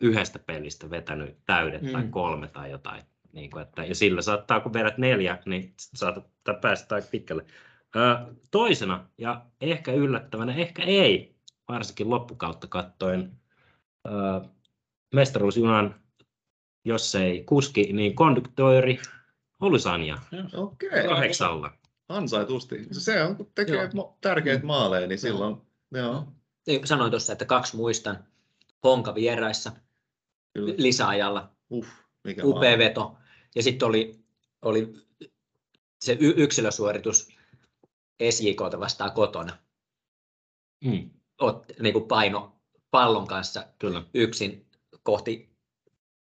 [0.00, 1.92] yhdestä pelistä vetänyt täydet mm.
[1.92, 3.02] tai kolme tai jotain.
[3.32, 6.26] Niin kuin, että, ja sillä saattaa, kun vedät neljä, niin saatat
[6.60, 7.44] päästä aika pitkälle.
[7.96, 11.36] Ö, toisena, ja ehkä yllättävänä, ehkä ei,
[11.68, 13.32] varsinkin loppukautta kattoen,
[15.14, 15.94] mestaruusjunan,
[16.84, 18.98] jos ei kuski, niin konduktööri
[19.60, 20.18] Olusania
[20.52, 21.08] okay.
[21.08, 21.72] kahdeksalla.
[22.16, 22.86] Ansaitusti.
[22.92, 24.18] Se on, kun tekee joo.
[24.20, 25.56] tärkeitä maaleja, niin silloin,
[25.90, 26.04] joo.
[26.04, 26.26] joo.
[26.66, 28.24] Niin, sanoin tuossa, että kaksi muistan.
[28.84, 29.72] Honka vieraissa
[30.54, 30.74] Kyllä.
[30.78, 31.52] lisäajalla.
[31.72, 31.88] Uff,
[32.24, 33.16] mikä Upea veto.
[33.54, 34.20] Ja sitten oli,
[34.62, 34.94] oli
[36.04, 37.28] se y- yksilösuoritus
[38.30, 39.58] SJKta vastaan kotona.
[40.84, 41.10] Mm.
[41.40, 42.56] Ot, niin kuin paino
[42.90, 44.02] pallon kanssa Kyllä.
[44.14, 44.66] yksin
[45.02, 45.52] kohti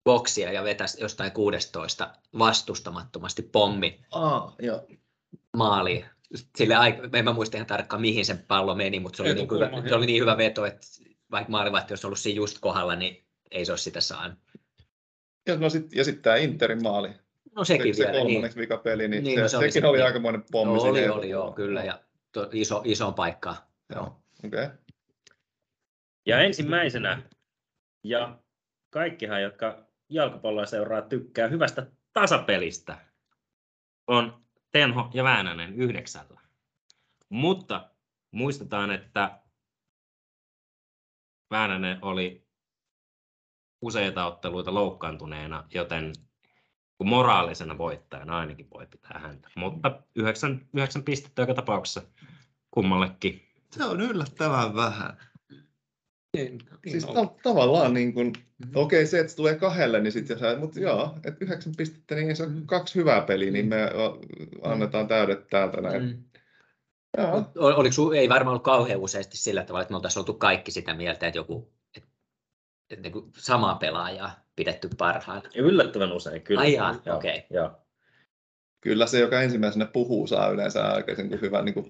[0.04, 4.88] boksia ja vetäisi jostain 16 vastustamattomasti pommi Aa, joo.
[5.56, 6.06] Maaliin.
[6.56, 9.52] Sille aika, en mä muista ihan tarkkaan mihin se pallo meni, mutta se oli, niin,
[9.52, 10.88] hyvä, se oli niin hyvä veto, että
[11.32, 14.40] vaikka maalivahti olisi ollut siinä just kohdalla, niin ei se olisi sitä saanut.
[15.48, 17.10] Ja, no sit, ja sitten tämä Interin maali.
[17.56, 18.14] No sekin se, vielä.
[18.14, 18.62] Se kolmanneksi niin.
[18.62, 20.74] vikapeli, niin, niin se, no se sekin oli, se, aikamoinen pommi.
[20.74, 22.00] No, oli, oli, joo, kyllä, ja
[22.32, 23.56] to, iso, iso paikka.
[23.96, 24.22] Joo.
[24.46, 24.70] Okay.
[26.26, 27.22] Ja ensimmäisenä,
[28.04, 28.40] ja
[28.90, 32.98] kaikkihan, jotka jalkapalloa seuraa, tykkää hyvästä tasapelistä,
[34.08, 34.45] on
[34.76, 36.42] Tenho ja Väänänen yhdeksällä.
[37.30, 37.90] Mutta
[38.32, 39.40] muistetaan, että
[41.52, 42.48] Väänänen oli
[43.82, 46.14] useita otteluita loukkaantuneena, joten
[47.04, 49.50] moraalisena voittajana ainakin voi pitää häntä.
[49.56, 52.02] Mutta yhdeksän, yhdeksän pistettä joka tapauksessa
[52.72, 53.42] kummallekin.
[53.72, 55.18] Se on yllättävän vähän.
[56.36, 57.14] Niin, niin Siis on.
[57.16, 58.34] ta- tavallaan niin kuin,
[58.66, 58.72] Mhm.
[58.76, 62.16] okei okay, se, että se tulee kahdelle, niin sitten sä, mutta joo, että yhdeksän pistettä,
[62.16, 64.20] niin se on kaksi hyvää peliä, niin me o,
[64.64, 66.04] annetaan täydet täältä näin.
[66.04, 66.24] Mm.
[67.58, 70.72] Ol- Oliko sun, ei varmaan ollut kauhean useasti sillä tavalla, että me oltaisiin oltu kaikki
[70.72, 72.10] sitä mieltä, että joku että,
[72.90, 75.50] että niin kuin samaa pelaajaa pidetty parhaana.
[75.56, 76.62] Yllättävän usein, kyllä.
[76.62, 77.44] Ai jaa, okei.
[77.50, 77.72] Joo.
[78.86, 81.86] Kyllä se, joka ensimmäisenä puhuu, saa yleensä aikaisin kuin hyvä niin kuin,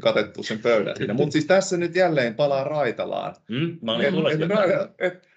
[0.00, 1.14] katettu sen pöydän siinä.
[1.14, 3.34] Mutta siis tässä nyt jälleen palaa Raitalaan.
[3.48, 5.28] Mm, mä olin Et, et, Ra- et,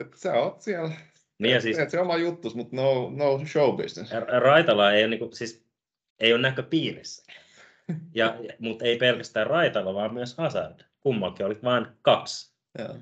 [0.00, 0.90] et, sä oot siellä,
[1.38, 4.12] Niin ja siis teet se oma juttus, mutta no, no show business.
[4.12, 5.66] Ra- Raitala ei ole, niinku, siis,
[6.20, 7.32] ei ole näköpiirissä.
[8.14, 10.80] Ja, mutta ei pelkästään Raitala, vaan myös Hazard.
[11.00, 12.54] Kummallakin oli vain kaksi.
[12.78, 12.96] Joo.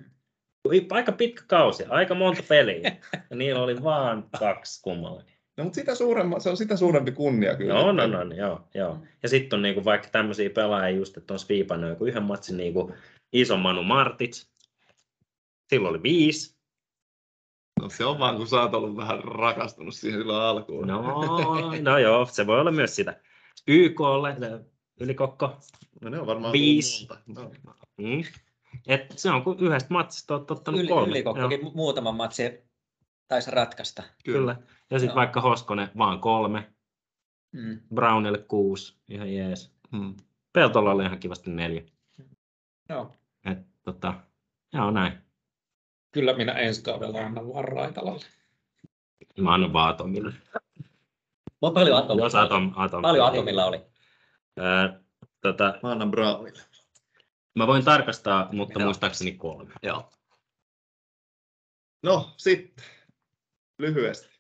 [0.91, 2.97] Aika pitkä kausi, aika monta peliä.
[3.31, 5.40] Ja niillä oli vain kaksi kummallakin.
[5.61, 7.75] No, mutta sitä suuremma, se on sitä suurempi kunnia kyllä.
[7.75, 8.99] No, no, no, joo, joo.
[9.23, 12.95] Ja sitten on niinku vaikka tämmöisiä pelaajia just, että on sviipannut joku yhden matsin niinku
[13.33, 14.47] iso Manu Martic.
[15.69, 16.57] Silloin oli viisi.
[17.81, 20.87] no, se on vaan, kun sä oot ollut vähän rakastunut siihen silloin alkuun.
[20.87, 21.03] No,
[21.83, 23.21] no joo, se voi olla myös sitä.
[23.69, 24.37] YKlle,
[25.01, 25.57] ylikokko.
[26.01, 27.09] no ne on varmaan Viisi.
[27.27, 27.53] No.
[27.99, 28.23] Mm.
[28.87, 31.11] Et se on, kun yhdestä matsista olet ottanut Yli, kolme.
[31.11, 32.59] ylikokkokin Joo, muutaman matsin
[33.29, 34.03] taisi ratkaista.
[34.25, 34.57] kyllä.
[34.91, 36.73] Ja sitten vaikka Hoskonen vaan kolme,
[37.53, 37.81] Mm.
[37.95, 39.75] Brownille kuusi, ihan jees.
[39.97, 40.15] Hmm.
[40.53, 41.83] Peltolla oli ihan kivasti neljä.
[42.89, 43.17] Joo.
[43.45, 44.15] Et, tota,
[44.73, 45.13] joo näin.
[46.13, 48.25] Kyllä minä ensi kaudella annan vaan Raitalalle.
[49.41, 50.33] Mä annan vaan Atomille.
[51.67, 53.03] Mo- Paljon Atomilla, Jos Atom, Atom.
[53.03, 53.81] paljon Atomilla oli.
[54.57, 55.01] Ää,
[55.41, 56.63] tota, Mä annan Brownille.
[57.55, 58.87] mä voin tarkastaa, mutta Joo.
[58.87, 59.73] muistaakseni kolme.
[59.83, 60.11] Joo.
[62.03, 62.85] No, sitten
[63.79, 64.40] lyhyesti.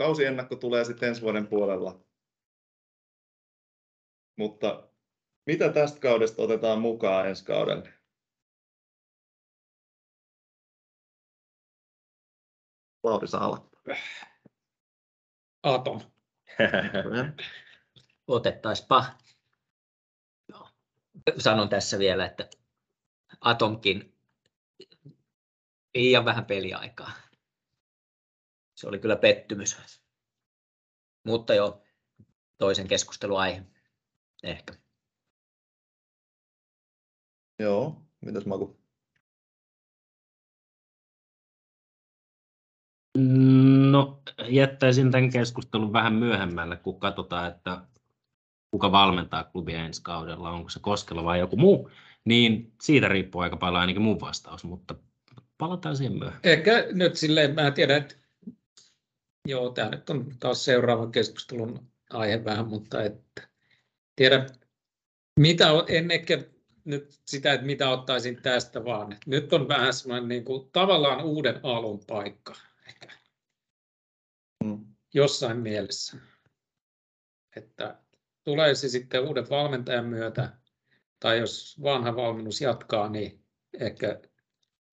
[0.00, 2.04] Kausiennakko tulee sitten ensi vuoden puolella.
[4.36, 4.88] Mutta
[5.46, 7.92] mitä tästä kaudesta otetaan mukaan ensi kaudelle?
[13.02, 13.94] Lauri saa aloittaa.
[15.62, 16.00] Atom.
[18.26, 19.04] Otettaispa.
[20.48, 20.68] Joo.
[21.38, 22.50] Sanon tässä vielä, että
[23.40, 24.18] Atomkin
[25.94, 27.29] liian vähän peliaikaa.
[28.80, 30.00] Se oli kyllä pettymys.
[31.26, 31.82] Mutta jo
[32.58, 33.62] toisen keskusteluaihe
[34.42, 34.74] ehkä.
[37.58, 38.80] Joo, mitäs Maku?
[43.90, 47.86] No, jättäisin tämän keskustelun vähän myöhemmälle, kun katsotaan, että
[48.70, 51.90] kuka valmentaa klubia ensi kaudella, onko se Koskela vai joku muu,
[52.24, 54.94] niin siitä riippuu aika paljon ainakin mun vastaus, mutta
[55.58, 56.40] palataan siihen myöhemmin.
[56.44, 58.19] Ehkä nyt silleen, mä tiedän, että
[59.50, 63.48] joo, tämä nyt on taas seuraavan keskustelun aihe vähän, mutta että
[64.16, 64.46] tiedä,
[65.40, 66.44] mitä, en ehkä
[66.84, 69.16] nyt sitä, että mitä ottaisin tästä vaan.
[69.26, 72.54] Nyt on vähän semmoinen niin kuin, tavallaan uuden alun paikka
[72.88, 73.20] ehkä
[74.64, 74.86] Mm.
[75.14, 76.16] jossain mielessä.
[77.56, 77.98] Että
[78.44, 80.52] tulee se sitten uuden valmentajan myötä,
[81.20, 83.44] tai jos vanha valmennus jatkaa, niin
[83.80, 84.20] ehkä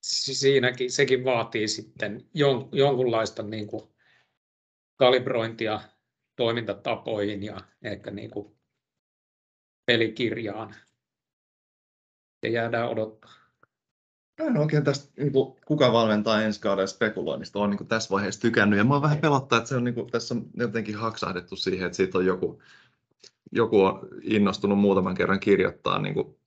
[0.01, 3.96] si- siinäkin, sekin vaatii sitten jon, jonkunlaista niin kuin
[4.97, 5.79] kalibrointia
[6.35, 8.55] toimintatapoihin ja ehkä niin kuin
[9.85, 10.75] pelikirjaan.
[12.43, 13.33] Ja jäädään odottaa.
[14.41, 18.09] Mä en oikein tästä, niin kuin, kuka valmentaa ensi kauden spekuloinnista, on niin kuin, tässä
[18.09, 18.77] vaiheessa tykännyt.
[18.77, 21.95] Ja mä vähän pelottaa, että se on, niin kuin, tässä on jotenkin haksahdettu siihen, että
[21.95, 22.61] siitä on joku,
[23.51, 26.37] joku on innostunut muutaman kerran kirjoittaa niin kuin,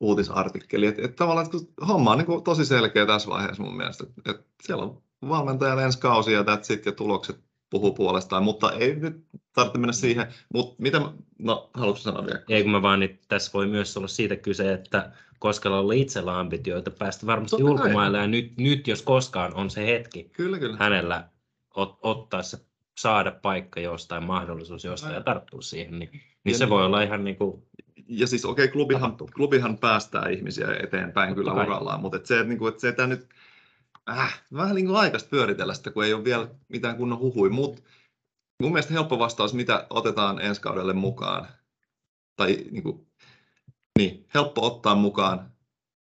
[0.00, 0.86] uutisartikkeli.
[0.86, 4.04] Että, että tavallaan että homma on niin kuin, tosi selkeä tässä vaiheessa mun mielestä.
[4.04, 8.72] Että, että siellä on valmentajan ensi kausi ja that's it, ja tulokset puhuu puolestaan, mutta
[8.72, 10.26] ei nyt tarvitse mennä siihen.
[10.54, 11.00] Mutta mitä,
[11.38, 12.42] no haluatko sanoa vielä?
[12.48, 16.38] Ei kun mä vaan, niin tässä voi myös olla siitä kyse, että Koskela oli itsellä
[16.38, 17.74] ambitioita päästä varmasti Totta kai.
[17.74, 20.76] ulkomaille, ja nyt, nyt jos koskaan on se hetki Kyllä, kyllä.
[20.80, 21.28] hänellä
[21.74, 22.58] ot, ottaa se,
[22.98, 27.02] saada paikka jostain, mahdollisuus jostain ja tarttua siihen, niin, niin Ja se niin- voi olla
[27.02, 27.62] ihan niin kuin,
[28.08, 31.66] ja siis okei, okay, klubihan, klubihan päästää ihmisiä eteenpäin kyllä kai.
[31.66, 33.28] urallaan, mutta et se, että niinku, et se, että nyt
[34.10, 37.82] äh, vähän niin kuin aikaista pyöritellä sitä, kun ei ole vielä mitään kunnon huhui, mutta
[38.62, 41.48] mun mielestä helppo vastaus, mitä otetaan ensi kaudelle mukaan,
[42.36, 43.06] tai niin kuin,
[43.98, 45.52] niin, helppo ottaa mukaan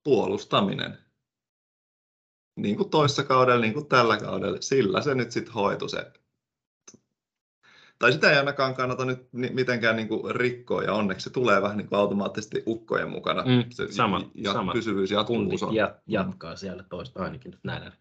[0.03, 0.97] puolustaminen.
[2.59, 6.11] Niin kuin toissa kaudella, niin kuin tällä kaudella, sillä se nyt sitten hoitu se
[7.99, 11.77] tai sitä ei ainakaan kannata nyt mitenkään niin kuin rikkoa, ja onneksi se tulee vähän
[11.77, 13.41] niin kuin automaattisesti ukkojen mukana.
[13.41, 14.73] Mm, se sama- ja, sama.
[14.73, 15.75] pysyvyys Kunti jatkuvuus on.
[15.75, 17.91] jat, jatkaa siellä toista ainakin nyt näin.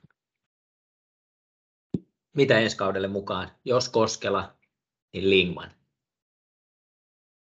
[2.36, 3.50] Mitä ensi kaudelle mukaan?
[3.64, 4.56] Jos Koskela,
[5.12, 5.70] niin Lingman.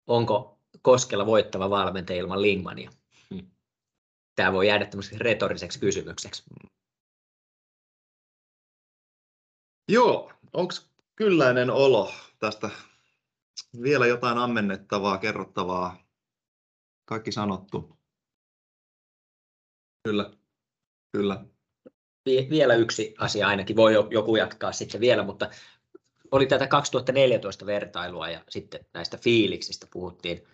[0.06, 2.90] Onko Koskela voittava valmentaja ilman Lingmania?
[3.30, 3.50] Hmm.
[4.34, 6.42] Tämä voi jäädä tämmöiseksi retoriseksi kysymykseksi.
[9.88, 10.74] Joo, onko
[11.16, 12.70] kylläinen olo tästä
[13.82, 16.04] vielä jotain ammennettavaa, kerrottavaa?
[17.04, 17.98] Kaikki sanottu.
[20.08, 20.30] Kyllä,
[21.12, 21.44] kyllä.
[22.26, 25.50] Vie- Vielä yksi asia ainakin, voi jo- joku jatkaa sitten vielä, mutta
[26.30, 30.44] oli tätä 2014 vertailua ja sitten näistä fiiliksistä puhuttiin.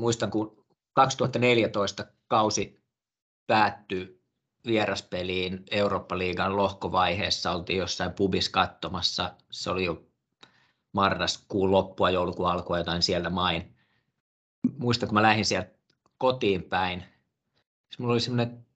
[0.00, 2.82] Muistan, kun 2014 kausi
[3.46, 4.17] päättyi
[4.68, 10.06] vieraspeliin Eurooppa-liigan lohkovaiheessa, oltiin jossain pubissa katsomassa, se oli jo
[10.92, 13.74] marraskuun loppua, joulukuun alkua, jotain siellä main.
[14.78, 15.70] Muistan, kun mä lähdin sieltä
[16.18, 17.00] kotiin päin,
[17.88, 18.66] siis mulla oli semmoinen,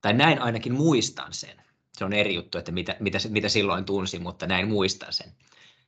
[0.00, 1.62] tai näin ainakin muistan sen.
[1.98, 5.32] Se on eri juttu, että mitä, mitä, mitä silloin tunsin, mutta näin muistan sen.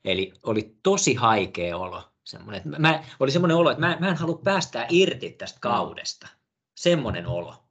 [0.04, 2.02] Eli oli tosi haikea olo.
[2.24, 6.28] Semmoinen, että mä, oli semmoinen olo, että mä, mä en halua päästää irti tästä kaudesta.
[6.74, 7.69] Semmoinen olo.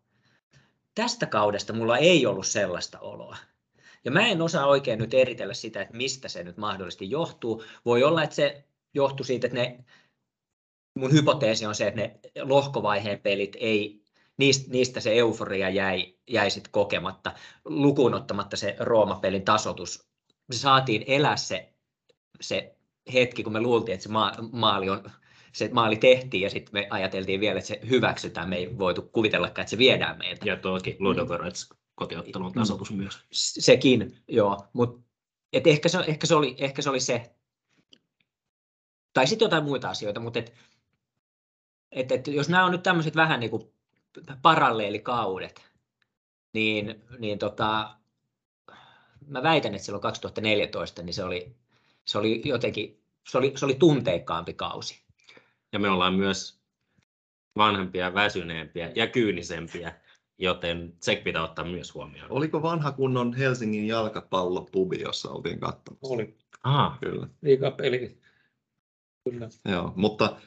[0.99, 3.37] Tästä kaudesta mulla ei ollut sellaista oloa.
[4.05, 7.63] Ja mä en osaa oikein nyt eritellä sitä, että mistä se nyt mahdollisesti johtuu.
[7.85, 9.85] Voi olla, että se johtuu siitä, että ne,
[10.95, 14.03] mun hypoteesi on se, että ne lohkovaiheen pelit ei,
[14.67, 17.33] niistä, se euforia jäi, jäi sit kokematta,
[17.65, 20.07] lukuun ottamatta se Rooma-pelin tasotus.
[20.47, 21.73] Me saatiin elää se,
[22.41, 22.75] se
[23.13, 25.11] hetki, kun me luultiin, että se maa, maali, on,
[25.51, 28.49] se maali tehtiin ja sitten me ajateltiin vielä, että se hyväksytään.
[28.49, 30.49] Me ei voitu kuvitellakaan, että se viedään meiltä.
[30.49, 33.25] Ja toki Ludogorets kotiottelun tasoitus myös.
[33.31, 34.67] Sekin, joo.
[34.73, 35.09] Mutta
[35.53, 37.31] ehkä, se, ehkä, se oli, ehkä se oli se.
[39.13, 40.53] Tai sitten jotain muita asioita, mutta et,
[41.91, 43.63] et, et, jos nämä on nyt tämmöiset vähän niin kuin
[44.41, 45.65] paralleelikaudet,
[46.53, 47.95] niin, niin tota,
[49.27, 51.55] mä väitän, että silloin 2014 niin se oli,
[52.05, 55.08] se oli jotenkin, se oli, se oli tunteikkaampi kausi.
[55.73, 56.59] Ja me ollaan myös
[57.57, 59.95] vanhempia, väsyneempiä ja kyynisempiä,
[60.37, 62.31] joten se pitää ottaa myös huomioon.
[62.31, 66.13] Oliko vanha kunnon Helsingin jalkapallopubi, jossa oltiin katsomassa?
[66.13, 68.17] Oli Aha, Kyllä, liigapeli.
[69.29, 69.49] Kyllä.
[69.65, 69.93] joo.
[69.95, 70.37] Mutta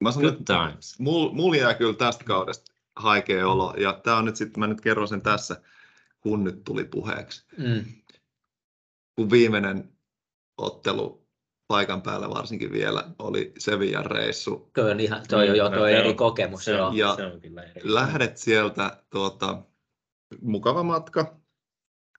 [0.00, 0.98] mä sanon, good että times.
[0.98, 3.74] mul, mul jää kyllä tästä kaudesta haikea olo.
[3.76, 5.62] Ja tämä on nyt sitten, mä nyt kerron sen tässä,
[6.20, 7.44] kun nyt tuli puheeksi.
[7.58, 7.84] Mm.
[9.16, 9.92] Kun viimeinen
[10.58, 11.19] ottelu
[11.70, 14.70] paikan päällä varsinkin vielä oli Sevillan reissu.
[14.74, 16.64] Toi on, ihan, toi on jo No, toi eri on- kokemus.
[16.64, 16.86] Se joo.
[16.88, 17.80] on, Ja se on kyllä eri.
[17.94, 19.62] Lähdet sieltä, tuota,
[20.42, 21.36] mukava matka,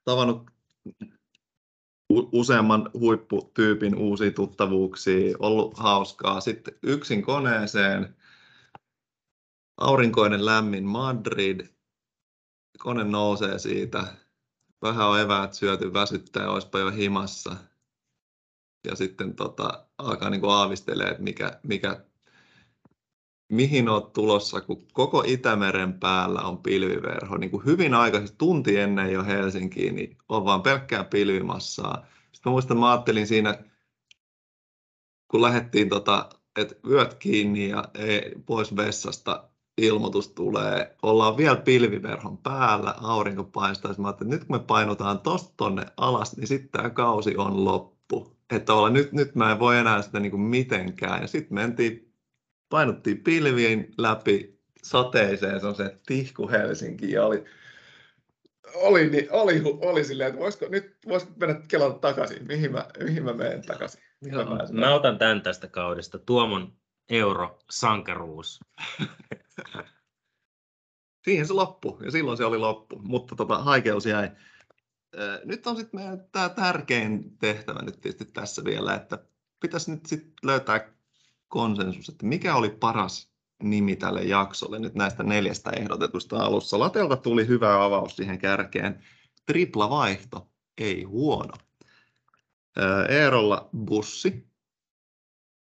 [0.04, 0.52] tavannut
[2.10, 6.41] useamman huipputyypin uusia tuttavuuksia, ollut hauskaa.
[6.41, 8.16] Sitten yksin koneeseen,
[9.78, 11.68] aurinkoinen lämmin Madrid,
[12.80, 14.04] kone nousee siitä,
[14.82, 17.56] vähän on eväät syöty, väsyttää, olisipa jo himassa.
[18.84, 22.06] Ja sitten tota, alkaa niinku aavistelee, että mikä, mikä
[23.52, 27.38] mihin olet tulossa, kun koko Itämeren päällä on pilviverho.
[27.38, 32.06] Niin kuin hyvin aikaisesti, tunti ennen jo Helsinkiin, niin on vaan pelkkää pilvimassaa.
[32.32, 33.64] Sitten mä muistan, mä ajattelin siinä,
[35.28, 42.38] kun lähdettiin, tota, että yöt kiinni ja ei, pois vessasta ilmoitus tulee, ollaan vielä pilviverhon
[42.38, 43.95] päällä, aurinko paistaa.
[43.98, 47.90] Mä että nyt kun me painutaan tosta tonne alas, niin sitten tämä kausi on loppu.
[48.52, 51.22] Että olla, nyt, nyt mä en voi enää sitä niin kuin mitenkään.
[51.22, 52.14] Ja sitten mentiin
[52.69, 57.44] painuttiin pilviin läpi sateiseen, se on se tihku Helsinki ja oli,
[58.76, 63.23] oli, niin, oli, oli silleen, että voisiko nyt voisiko mennä kelata takaisin, mihin mä, mihin
[63.23, 64.02] mä menen takaisin.
[64.22, 66.19] Mihin mä Mä otan tämän tästä kaudesta.
[66.19, 66.73] Tuomon
[67.10, 68.60] euro sankaruus.
[71.26, 74.32] Siihen se loppu ja silloin se oli loppu, mutta tota, haikeus jäi.
[75.18, 79.26] Ö, Nyt on sitten meidän tämä tärkein tehtävä nyt tietysti tässä vielä, että
[79.60, 80.94] pitäisi nyt sitten löytää
[81.48, 83.32] konsensus, että mikä oli paras
[83.64, 86.80] nimi tälle jaksolle nyt näistä neljästä ehdotetusta alussa.
[86.80, 89.04] Latelta tuli hyvä avaus siihen kärkeen.
[89.46, 91.54] Tripla vaihto, ei huono.
[92.78, 94.52] Ö, Eerolla bussi,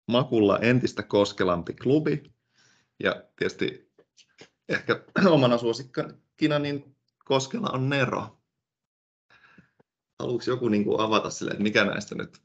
[0.07, 2.23] Makulla entistä koskelampi klubi
[2.99, 3.91] ja tietysti
[4.69, 5.03] ehkä
[5.35, 6.95] omana suosikkina niin
[7.25, 8.36] Koskela on Nero.
[10.19, 12.41] Haluatko joku niin kuin avata sille, että mikä näistä nyt,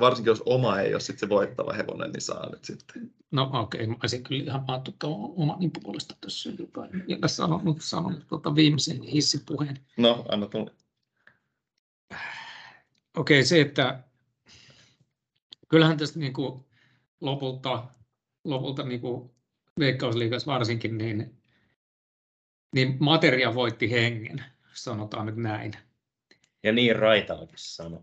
[0.00, 3.10] varsinkin jos oma ei ole sit se voittava hevonen, niin saa nyt sitten.
[3.30, 7.76] No okei, mä olisin kyllä ihan maattu tuon omani puolesta tässä, joka ei vielä sanonut,
[7.80, 9.78] sanonut tuota viimeisen hissipuheen.
[9.96, 10.70] No, anna tulla.
[13.16, 14.02] Okei, se, että
[15.68, 16.64] kyllähän tästä niin kuin
[17.20, 17.84] lopulta,
[18.44, 19.30] lopulta niin kuin
[19.78, 21.42] Veikkausliigassa varsinkin, niin,
[22.74, 24.44] niin materia voitti hengen,
[24.74, 25.72] sanotaan nyt näin.
[26.62, 28.02] Ja niin Raitalakin sanoi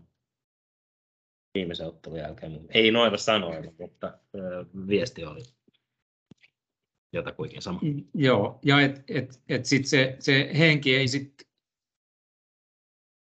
[1.54, 2.66] viimeisen ottelun jälkeen.
[2.68, 5.42] Ei noilla sanoilla, mutta ö, viesti oli
[7.12, 7.80] jotakuinkin sama.
[8.14, 11.34] Joo, ja et, et, et sit se, se henki ei sit,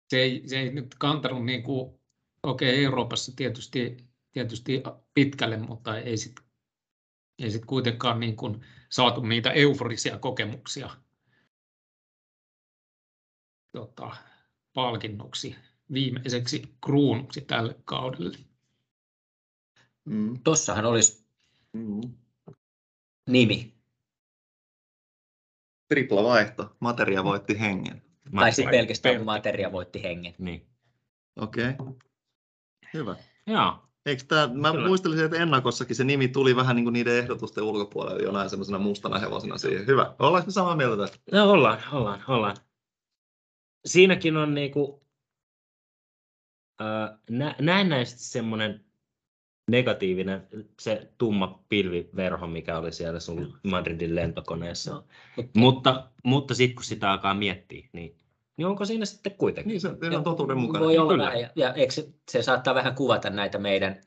[0.10, 1.99] se ei, se ei nyt kantanut niin kuin,
[2.44, 3.98] okei okay, Euroopassa tietysti,
[4.32, 4.84] tietysti
[5.14, 6.36] pitkälle, mutta ei sit,
[7.44, 10.90] ei sit kuitenkaan niin kuin saatu niitä euforisia kokemuksia
[13.72, 14.16] tota,
[14.78, 15.56] palkinnoksi,
[15.94, 18.38] viimeiseksi kruunuksi tälle kaudelle.
[20.06, 20.40] Mm.
[20.44, 21.28] Tossahan olisi
[21.74, 22.02] Mm.
[23.30, 23.74] nimi.
[25.88, 26.76] Tripla vaihto.
[26.80, 28.02] Materia voitti hengen.
[28.36, 29.26] Tai sitten pelkästään Pelti.
[29.26, 30.36] materia voitti hengen.
[30.38, 30.68] Niin.
[31.36, 31.70] Okei.
[31.80, 31.94] Okay.
[32.94, 33.16] Hyvä.
[33.48, 33.84] Joo.
[34.06, 34.88] Eikö tää, mä Kyllä.
[34.88, 39.20] muistelisin, että ennakossakin se nimi tuli vähän niin kuin niiden ehdotusten ulkopuolelle jonain semmoisena mustana
[39.20, 39.88] hevosena siihen.
[39.88, 40.16] Hyvä.
[40.20, 41.18] Ollaanko me samaa mieltä tästä?
[41.32, 42.56] No ollaan, ollaan, ollaan.
[43.88, 45.03] Siinäkin on niinku,
[46.80, 48.85] ää, nä- näennäisesti semmoinen
[49.72, 50.47] negatiivinen,
[50.80, 54.93] se tumma pilviverho, mikä oli siellä sun Madridin lentokoneessa.
[54.93, 55.03] No,
[55.55, 58.18] Mutta, mutta sitten kun sitä alkaa miettiä, niin,
[58.57, 59.69] niin onko siinä sitten kuitenkin?
[59.69, 60.85] Niin, se, on totuuden mukana.
[60.85, 61.26] Voi olla Kyllä.
[61.26, 64.01] vähän, ja, ja eikö se, se saattaa vähän kuvata näitä meidän,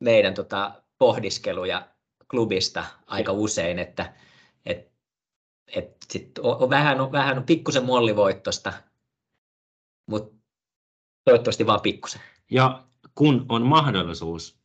[0.00, 1.88] meidän tota, pohdiskeluja
[2.30, 4.27] klubista aika usein, että et,
[5.76, 8.72] et sit on, on vähän, on, vähän on pikkusen mollivoittosta,
[10.06, 10.36] mutta
[11.24, 12.20] toivottavasti vaan pikkusen.
[12.50, 12.84] Ja
[13.14, 14.58] kun on mahdollisuus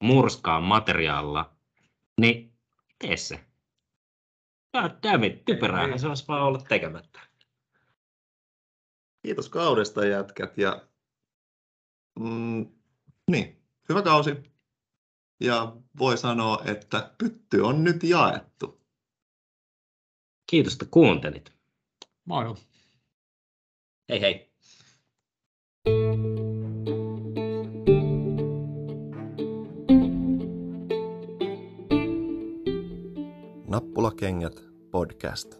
[0.00, 1.52] murskaa materiaalilla,
[2.20, 2.52] niin
[2.98, 3.44] tee se.
[4.72, 7.20] God damn it, typeräähän se olisi vaan ollut tekemättä.
[9.22, 10.82] Kiitos kaudesta jätkät ja
[12.18, 12.66] mm,
[13.30, 14.52] niin, hyvä kausi.
[15.40, 18.81] Ja voi sanoa, että pytty on nyt jaettu.
[20.52, 21.52] Kiitos, että kuuntelit.
[22.24, 22.54] Moi.
[24.08, 24.52] Hei hei.
[33.66, 35.54] Nappulakengät podcast.